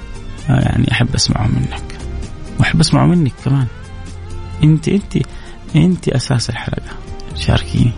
يعني 0.50 0.92
أحب 0.92 1.16
أسمعه 1.16 1.48
منك. 1.48 1.98
وأحب 2.60 2.80
أسمعه 2.80 3.06
منك 3.06 3.34
كمان. 3.46 3.68
أنت 4.64 4.88
أنت 4.88 5.18
أنت 5.76 6.10
أساس 6.10 6.50
الحلقة. 6.50 6.92
شاركيني. 7.36 7.92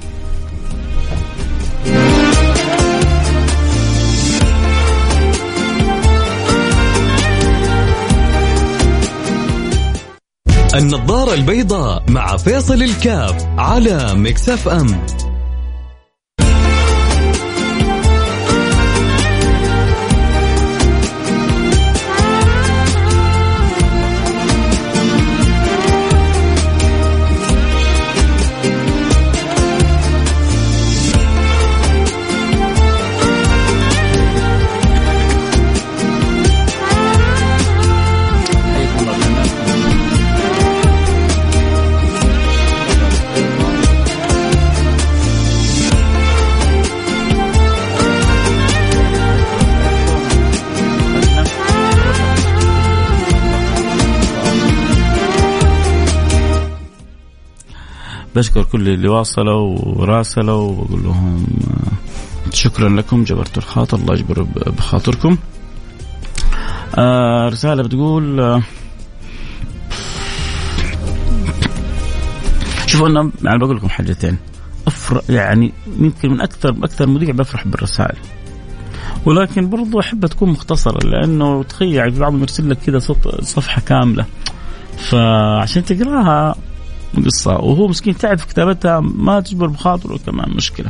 النظارة 10.76 11.34
البيضاء 11.34 12.04
مع 12.10 12.38
فيصل 12.38 12.84
الكاف 12.84 13.46
على 13.58 14.14
مكسف 14.14 14.68
أم. 14.68 15.06
بشكر 58.36 58.64
كل 58.64 58.90
اللي 58.90 59.08
واصلوا 59.10 59.78
وراسلوا 59.80 60.72
وبقول 60.72 61.04
لهم 61.04 61.48
شكرا 62.54 62.90
لكم 62.90 63.24
جبرتوا 63.24 63.64
الخاطر 63.64 63.98
الله 63.98 64.14
يجبر 64.14 64.48
بخاطركم. 64.78 65.38
آه 66.98 67.50
رسالة 67.50 67.84
بتقول 67.84 68.40
آه 68.40 68.62
شوفوا 72.88 73.08
أنا 73.08 73.32
يعني 73.44 73.60
بقول 73.60 73.76
لكم 73.76 73.90
حاجتين. 73.90 74.38
افرح 74.88 75.22
يعني 75.30 75.74
يمكن 76.00 76.32
من 76.32 76.42
أكثر 76.42 76.70
أكثر 76.70 77.08
مذيع 77.08 77.32
بفرح 77.32 77.68
بالرسائل. 77.68 78.18
ولكن 79.26 79.70
برضو 79.70 80.00
احبها 80.00 80.30
تكون 80.30 80.50
مختصرة 80.50 81.08
لأنه 81.08 81.64
تخيل 81.64 81.94
يعني 81.94 82.20
بعضهم 82.20 82.42
يرسل 82.42 82.70
لك 82.70 82.78
كذا 82.78 83.00
صفحة 83.42 83.82
كاملة. 83.82 84.26
فعشان 84.98 85.86
تقراها 85.86 86.56
قصة. 87.24 87.52
وهو 87.52 87.88
مسكين 87.88 88.18
تعب 88.18 88.38
في 88.38 88.48
كتابتها 88.48 89.00
ما 89.00 89.40
تجبر 89.40 89.68
بخاطره 89.68 90.18
كمان 90.26 90.50
مشكلة. 90.56 90.90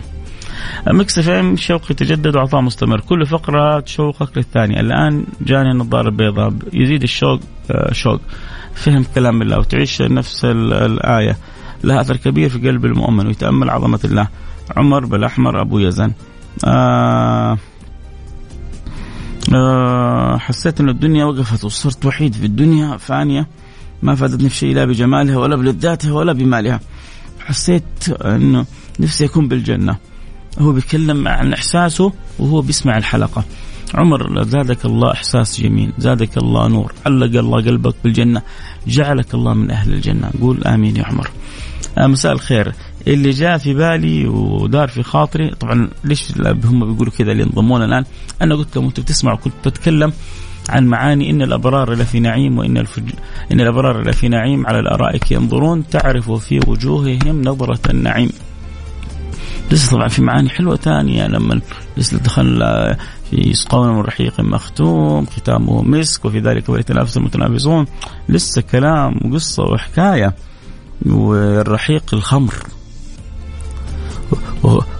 مكس 0.87 1.19
إف 1.19 1.29
إم 1.29 1.55
شوق 1.55 1.91
يتجدد 1.91 2.35
وعطاء 2.35 2.61
مستمر. 2.61 2.99
كل 2.99 3.25
فقرة 3.25 3.79
تشوقك 3.79 4.37
للثانية. 4.37 4.79
الآن 4.79 5.25
جاني 5.41 5.71
النظارة 5.71 6.09
البيضاء. 6.09 6.53
يزيد 6.73 7.03
الشوق 7.03 7.39
آه، 7.71 7.93
شوق. 7.93 8.21
فهم 8.73 9.05
كلام 9.15 9.41
الله 9.41 9.59
وتعيش 9.59 10.01
نفس 10.01 10.45
الآية. 10.45 11.37
لها 11.83 12.01
أثر 12.01 12.17
كبير 12.17 12.49
في 12.49 12.67
قلب 12.67 12.85
المؤمن 12.85 13.27
ويتأمل 13.27 13.69
عظمة 13.69 13.99
الله. 14.03 14.27
عمر 14.77 15.05
بالاحمر 15.05 15.61
أبو 15.61 15.79
يزن. 15.79 16.11
آه 16.65 17.57
آه 19.55 20.37
حسيت 20.37 20.79
إن 20.81 20.89
الدنيا 20.89 21.25
وقفت 21.25 21.63
وصرت 21.63 22.05
وحيد 22.05 22.33
في 22.33 22.45
الدنيا. 22.45 22.97
فانيه 22.97 23.47
ما 24.03 24.15
فادتني 24.15 24.49
في 24.49 24.55
شيء 24.55 24.75
لا 24.75 24.85
بجمالها 24.85 25.37
ولا 25.37 25.55
بلذاتها 25.55 26.11
ولا 26.11 26.33
بمالها. 26.33 26.79
حسيت 27.39 28.09
إنه 28.21 28.65
نفسي 28.99 29.25
أكون 29.25 29.47
بالجنة. 29.47 29.97
هو 30.59 30.71
بيتكلم 30.71 31.27
عن 31.27 31.53
إحساسه 31.53 32.13
وهو 32.39 32.61
بيسمع 32.61 32.97
الحلقة. 32.97 33.43
عمر 33.95 34.43
زادك 34.43 34.85
الله 34.85 35.11
إحساس 35.11 35.61
جميل. 35.61 35.93
زادك 35.97 36.37
الله 36.37 36.67
نور. 36.67 36.93
علق 37.05 37.39
الله 37.39 37.63
قلبك 37.63 37.95
بالجنة. 38.03 38.41
جعلك 38.87 39.33
الله 39.33 39.53
من 39.53 39.71
أهل 39.71 39.93
الجنة. 39.93 40.31
قول 40.41 40.63
آمين 40.63 40.95
يا 40.95 41.03
عمر. 41.03 41.29
آه، 41.97 42.07
مساء 42.07 42.31
الخير. 42.33 42.73
اللي 43.07 43.29
جاء 43.29 43.57
في 43.57 43.73
بالي 43.73 44.27
ودار 44.27 44.87
في 44.87 45.03
خاطري 45.03 45.49
طبعا 45.49 45.89
ليش 46.03 46.31
هم 46.65 46.93
بيقولوا 46.93 47.13
كذا 47.13 47.31
اللي 47.31 47.43
ينضمون 47.43 47.83
الآن؟ 47.83 48.05
أنا 48.41 48.55
قلت 48.55 48.75
لهم 48.75 48.85
أنتم 48.85 49.03
بتسمعوا 49.03 49.37
كنت 49.37 49.53
بتكلم 49.65 50.13
عن 50.69 50.85
معاني 50.85 51.29
إن 51.29 51.41
الأبرار 51.41 51.93
لفي 51.93 52.19
نعيم 52.19 52.57
وإن 52.57 52.77
الفج... 52.77 53.09
إن 53.51 53.61
الأبرار 53.61 54.09
لفي 54.09 54.27
نعيم 54.27 54.67
على 54.67 54.79
الأرائك 54.79 55.31
ينظرون 55.31 55.87
تعرف 55.87 56.31
في 56.31 56.59
وجوههم 56.67 57.41
نظرة 57.41 57.79
النعيم. 57.89 58.29
لسه 59.71 59.91
طبعا 59.91 60.07
في 60.07 60.21
معاني 60.21 60.49
حلوة 60.49 60.75
ثانية 60.75 61.27
لما 61.27 61.61
لسه 61.97 62.17
دخل 62.17 62.59
في 63.29 63.37
يسقون 63.49 63.89
من 63.89 64.01
رحيق 64.01 64.39
مختوم 64.39 65.25
ختامه 65.25 65.81
مسك 65.81 66.25
وفي 66.25 66.39
ذلك 66.39 66.69
وليتنافس 66.69 67.17
المتنافسون. 67.17 67.85
لسه 68.29 68.61
كلام 68.61 69.19
وقصة 69.25 69.63
وحكاية. 69.63 70.35
والرحيق 71.05 72.03
الخمر. 72.13 72.53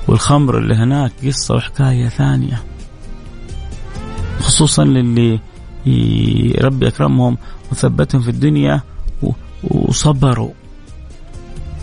والخمر 0.07 0.57
اللي 0.57 0.75
هناك 0.75 1.11
قصة 1.25 1.55
وحكاية 1.55 2.09
ثانية. 2.09 2.63
خصوصا 4.39 4.83
للي 4.83 5.39
ربي 6.61 6.87
أكرمهم 6.87 7.37
وثبتهم 7.71 8.21
في 8.21 8.29
الدنيا 8.29 8.81
وصبروا. 9.63 10.51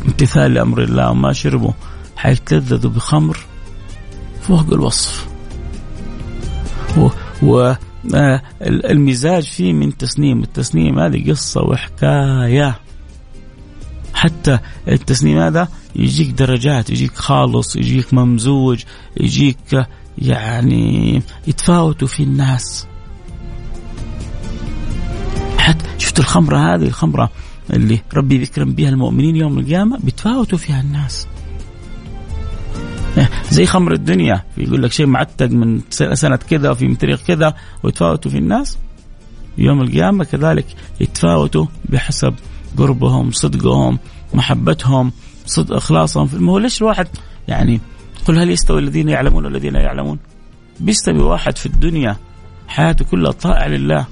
امتثال 0.06 0.54
لامر 0.54 0.82
الله 0.82 1.10
وما 1.10 1.32
شربوا. 1.32 1.72
حيتلذذوا 2.16 2.90
بخمر 2.90 3.38
فوق 4.40 4.72
الوصف. 4.72 5.28
والمزاج 7.42 9.42
فيه 9.42 9.72
من 9.72 9.96
تسنيم. 9.96 10.42
التسنيم 10.42 10.98
هذه 10.98 11.30
قصة 11.30 11.62
وحكاية. 11.62 12.78
حتى 14.14 14.58
التسنيم 14.88 15.38
هذا 15.38 15.68
يجيك 15.96 16.30
درجات 16.30 16.90
يجيك 16.90 17.14
خالص 17.14 17.76
يجيك 17.76 18.14
ممزوج 18.14 18.82
يجيك 19.20 19.86
يعني 20.18 21.22
يتفاوتوا 21.46 22.08
في 22.08 22.22
الناس. 22.22 22.86
حتى 26.12 26.22
شفت 26.22 26.28
الخمرة 26.28 26.74
هذه؟ 26.74 26.86
الخمرة 26.86 27.30
اللي 27.72 28.00
ربي 28.14 28.38
بيكرم 28.38 28.72
بها 28.72 28.88
المؤمنين 28.88 29.36
يوم 29.36 29.58
القيامة 29.58 29.98
بيتفاوتوا 29.98 30.58
فيها 30.58 30.80
الناس. 30.80 31.26
زي 33.50 33.66
خمر 33.66 33.92
الدنيا. 33.92 34.42
يقول 34.56 34.82
لك 34.82 34.92
شيء 34.92 35.06
معتق 35.06 35.46
من 35.46 35.80
سنة 35.90 36.36
كذا 36.36 36.70
وفي 36.70 36.94
طريق 36.94 37.22
كذا 37.22 37.54
ويتفاوتوا 37.82 38.30
في 38.30 38.38
الناس. 38.38 38.78
يوم 39.58 39.80
القيامة 39.80 40.24
كذلك 40.24 40.66
يتفاوتوا 41.00 41.66
بحسب 41.84 42.34
قربهم 42.76 43.30
صدقهم 43.30 43.98
محبتهم 44.34 45.12
صدق 45.46 45.76
إخلاصهم. 45.76 46.26
في 46.26 46.36
هو 46.36 46.58
ليش 46.58 46.82
الواحد 46.82 47.08
يعني 47.48 47.80
قل 48.24 48.38
هل 48.38 48.50
يستوي 48.50 48.80
الذين 48.80 49.08
يعلمون 49.08 49.44
والذين 49.44 49.74
يعلمون؟ 49.74 50.18
بيستوي 50.80 51.22
واحد 51.22 51.58
في 51.58 51.66
الدنيا 51.66 52.16
حياته 52.68 53.04
كلها 53.04 53.32
طائع 53.32 53.66
لله. 53.66 54.06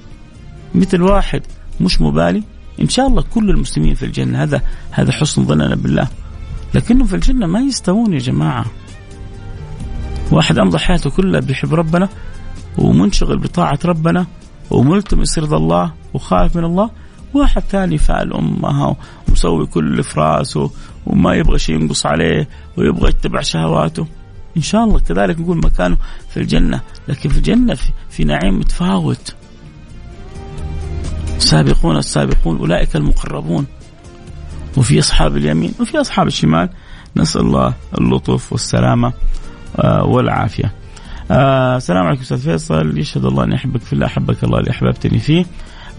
مثل 0.75 1.01
واحد 1.01 1.41
مش 1.81 2.01
مبالي. 2.01 2.43
إن 2.81 2.89
شاء 2.89 3.07
الله 3.07 3.21
كل 3.21 3.49
المسلمين 3.49 3.95
في 3.95 4.05
الجنة. 4.05 4.43
هذا 4.43 4.61
هذا 4.91 5.11
حسن 5.11 5.45
ظننا 5.45 5.75
بالله. 5.75 6.07
لكنهم 6.73 7.07
في 7.07 7.15
الجنة 7.15 7.47
ما 7.47 7.59
يستوون 7.59 8.13
يا 8.13 8.19
جماعة. 8.19 8.65
واحد 10.31 10.59
أمضى 10.59 10.77
حياته 10.77 11.09
كلها 11.09 11.39
بيحب 11.39 11.73
ربنا 11.73 12.09
ومنشغل 12.77 13.37
بطاعة 13.37 13.79
ربنا 13.85 14.25
وملتمس 14.71 15.39
رضا 15.39 15.57
الله 15.57 15.93
وخايف 16.13 16.55
من 16.55 16.63
الله. 16.63 16.89
واحد 17.33 17.61
ثاني 17.61 17.97
فعل 17.97 18.33
امها 18.33 18.95
ومسوي 19.27 19.65
كل 19.65 19.87
اللي 19.87 20.03
في 20.03 20.19
راسه 20.19 20.71
وما 21.05 21.33
يبغى 21.33 21.59
شيء 21.59 21.75
ينقص 21.75 22.05
عليه 22.05 22.49
ويبغى 22.77 23.09
يتبع 23.09 23.41
شهواته. 23.41 24.07
إن 24.57 24.61
شاء 24.61 24.83
الله 24.83 24.99
كذلك 24.99 25.39
نقول 25.39 25.57
مكانه 25.57 25.97
في 26.29 26.37
الجنة. 26.37 26.81
لكن 27.07 27.29
في 27.29 27.37
الجنة 27.37 27.73
في, 27.73 27.91
في 28.09 28.23
نعيم 28.23 28.59
متفاوت. 28.59 29.35
السابقون 31.41 31.97
السابقون 31.97 32.57
أولئك 32.57 32.95
المقربون. 32.95 33.65
وفي 34.77 34.99
أصحاب 34.99 35.37
اليمين 35.37 35.73
وفي 35.79 36.01
أصحاب 36.01 36.27
الشمال 36.27 36.69
نسأل 37.17 37.41
الله 37.41 37.73
اللطف 38.01 38.51
والسلامة 38.51 39.13
آه، 39.79 40.03
والعافية. 40.03 40.73
آه، 41.31 41.77
السلام 41.77 42.05
عليكم 42.05 42.21
أستاذ 42.21 42.41
فيصل. 42.41 42.97
يشهد 42.97 43.25
الله 43.25 43.43
أني 43.43 43.55
أحبك 43.55 43.81
في 43.81 43.93
الله 43.93 44.05
أحبك 44.05 44.43
الله 44.43 44.59
اللي 44.59 44.71
أحببتني 44.71 45.19
فيه. 45.19 45.45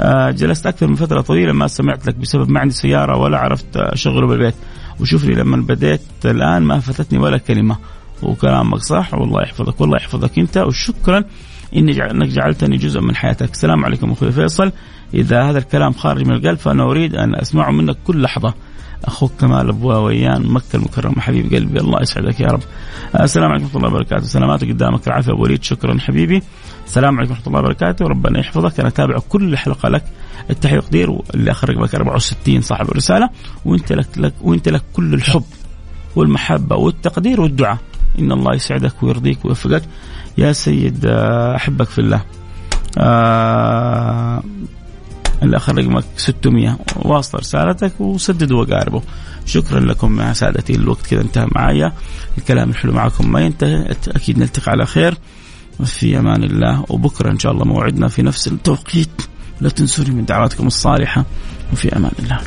آه، 0.00 0.30
جلست 0.30 0.66
أكثر 0.66 0.86
من 0.86 0.94
فترة 0.94 1.20
طويلة 1.20 1.52
ما 1.52 1.66
سمعت 1.66 2.06
لك 2.06 2.14
بسبب 2.14 2.50
ما 2.50 2.60
عندي 2.60 2.74
سيارة 2.74 3.16
ولا 3.18 3.38
عرفت 3.38 3.76
اشغله 3.76 4.26
بالبيت. 4.26 4.54
وشوفني 5.00 5.34
لما 5.34 5.56
بديت 5.56 6.00
الآن 6.24 6.62
ما 6.62 6.80
فاتتني 6.80 7.18
ولا 7.18 7.38
كلمة. 7.38 7.76
وكلامك 8.22 8.78
صح 8.78 9.14
والله 9.14 9.42
يحفظك 9.42 9.80
والله 9.80 9.96
يحفظك 9.96 10.38
أنت. 10.38 10.56
وشكرا 10.56 11.24
إني 11.76 12.10
إنك 12.10 12.28
جعلتني 12.28 12.76
جزء 12.76 13.00
من 13.00 13.16
حياتك. 13.16 13.50
السلام 13.50 13.84
عليكم 13.84 14.10
أخوي 14.10 14.32
فيصل. 14.32 14.72
إذا 15.14 15.42
هذا 15.42 15.58
الكلام 15.58 15.92
خارج 15.92 16.26
من 16.26 16.34
القلب 16.34 16.58
فأنا 16.58 16.82
أريد 16.82 17.14
أن 17.14 17.34
أسمعه 17.34 17.70
منك 17.70 17.96
كل 18.04 18.22
لحظة. 18.22 18.54
أخوك 19.04 19.32
كمال 19.40 19.68
ابو 19.68 19.92
ويان 19.92 20.46
مكة 20.46 20.76
المكرمة. 20.76 21.20
حبيب 21.20 21.54
قلبي 21.54 21.80
الله 21.80 22.02
يسعدك 22.02 22.40
يا 22.40 22.46
رب. 22.46 22.62
السلام 23.20 23.50
عليكم 23.50 23.64
ورحمة 23.64 23.76
الله 23.76 23.88
وبركاته. 23.88 24.26
سلامات 24.26 24.64
قدامك 24.64 25.06
العافية 25.06 25.32
أبو 25.32 25.42
وليد 25.42 25.62
شكرا 25.62 25.98
حبيبي. 25.98 26.42
السلام 26.86 27.18
عليكم 27.18 27.32
ورحمة 27.32 27.46
الله 27.46 27.58
وبركاته. 27.58 28.06
ربنا 28.06 28.40
يحفظك. 28.40 28.80
أنا 28.80 28.88
أتابع 28.88 29.18
كل 29.28 29.56
حلقة 29.56 29.88
لك. 29.88 30.04
التحية 30.50 30.76
والتقدير 30.76 31.20
اللي 31.34 31.50
اخر 31.50 31.70
رقمك 31.70 31.94
64 31.94 32.60
صاحب 32.60 32.90
الرسالة. 32.90 33.30
وإنت 33.64 33.92
لك, 33.92 34.06
لك 34.16 34.34
وإنت 34.42 34.68
لك 34.68 34.82
كل 34.92 35.14
الحب 35.14 35.44
والمحبة 36.16 36.76
والتقدير 36.76 37.40
والدعاء. 37.40 37.78
إن 38.18 38.32
الله 38.32 38.54
يسعدك 38.54 39.02
ويرضيك 39.02 39.44
ويوفقك. 39.44 39.82
يا 40.38 40.52
سيد 40.52 41.06
آه، 41.06 41.56
أحبك 41.56 41.88
في 41.88 41.98
الله. 41.98 42.22
آه 42.98 44.42
الآخر 45.42 45.78
رقمك 45.78 46.04
600 46.16 46.78
واصل 46.96 47.38
رسالتك 47.38 48.00
وسدد 48.00 48.52
وقاربه. 48.52 49.02
شكرا 49.46 49.80
لكم 49.80 50.20
يا 50.20 50.32
سادتي 50.32 50.74
الوقت 50.74 51.06
كذا 51.06 51.20
انتهى 51.20 51.46
معايا. 51.54 51.92
الكلام 52.38 52.70
الحلو 52.70 52.92
معكم 52.92 53.32
ما 53.32 53.40
ينتهي. 53.40 53.94
أكيد 54.08 54.38
نلتقي 54.38 54.72
على 54.72 54.86
خير. 54.86 55.14
في 55.84 56.18
أمان 56.18 56.44
الله. 56.44 56.84
وبكرة 56.88 57.30
إن 57.30 57.38
شاء 57.38 57.52
الله 57.52 57.64
موعدنا 57.64 58.08
في 58.08 58.22
نفس 58.22 58.48
التوقيت. 58.48 59.22
لا 59.60 59.68
تنسوني 59.68 60.10
من 60.10 60.24
دعواتكم 60.24 60.66
الصالحة. 60.66 61.24
وفي 61.72 61.96
أمان 61.96 62.12
الله. 62.18 62.40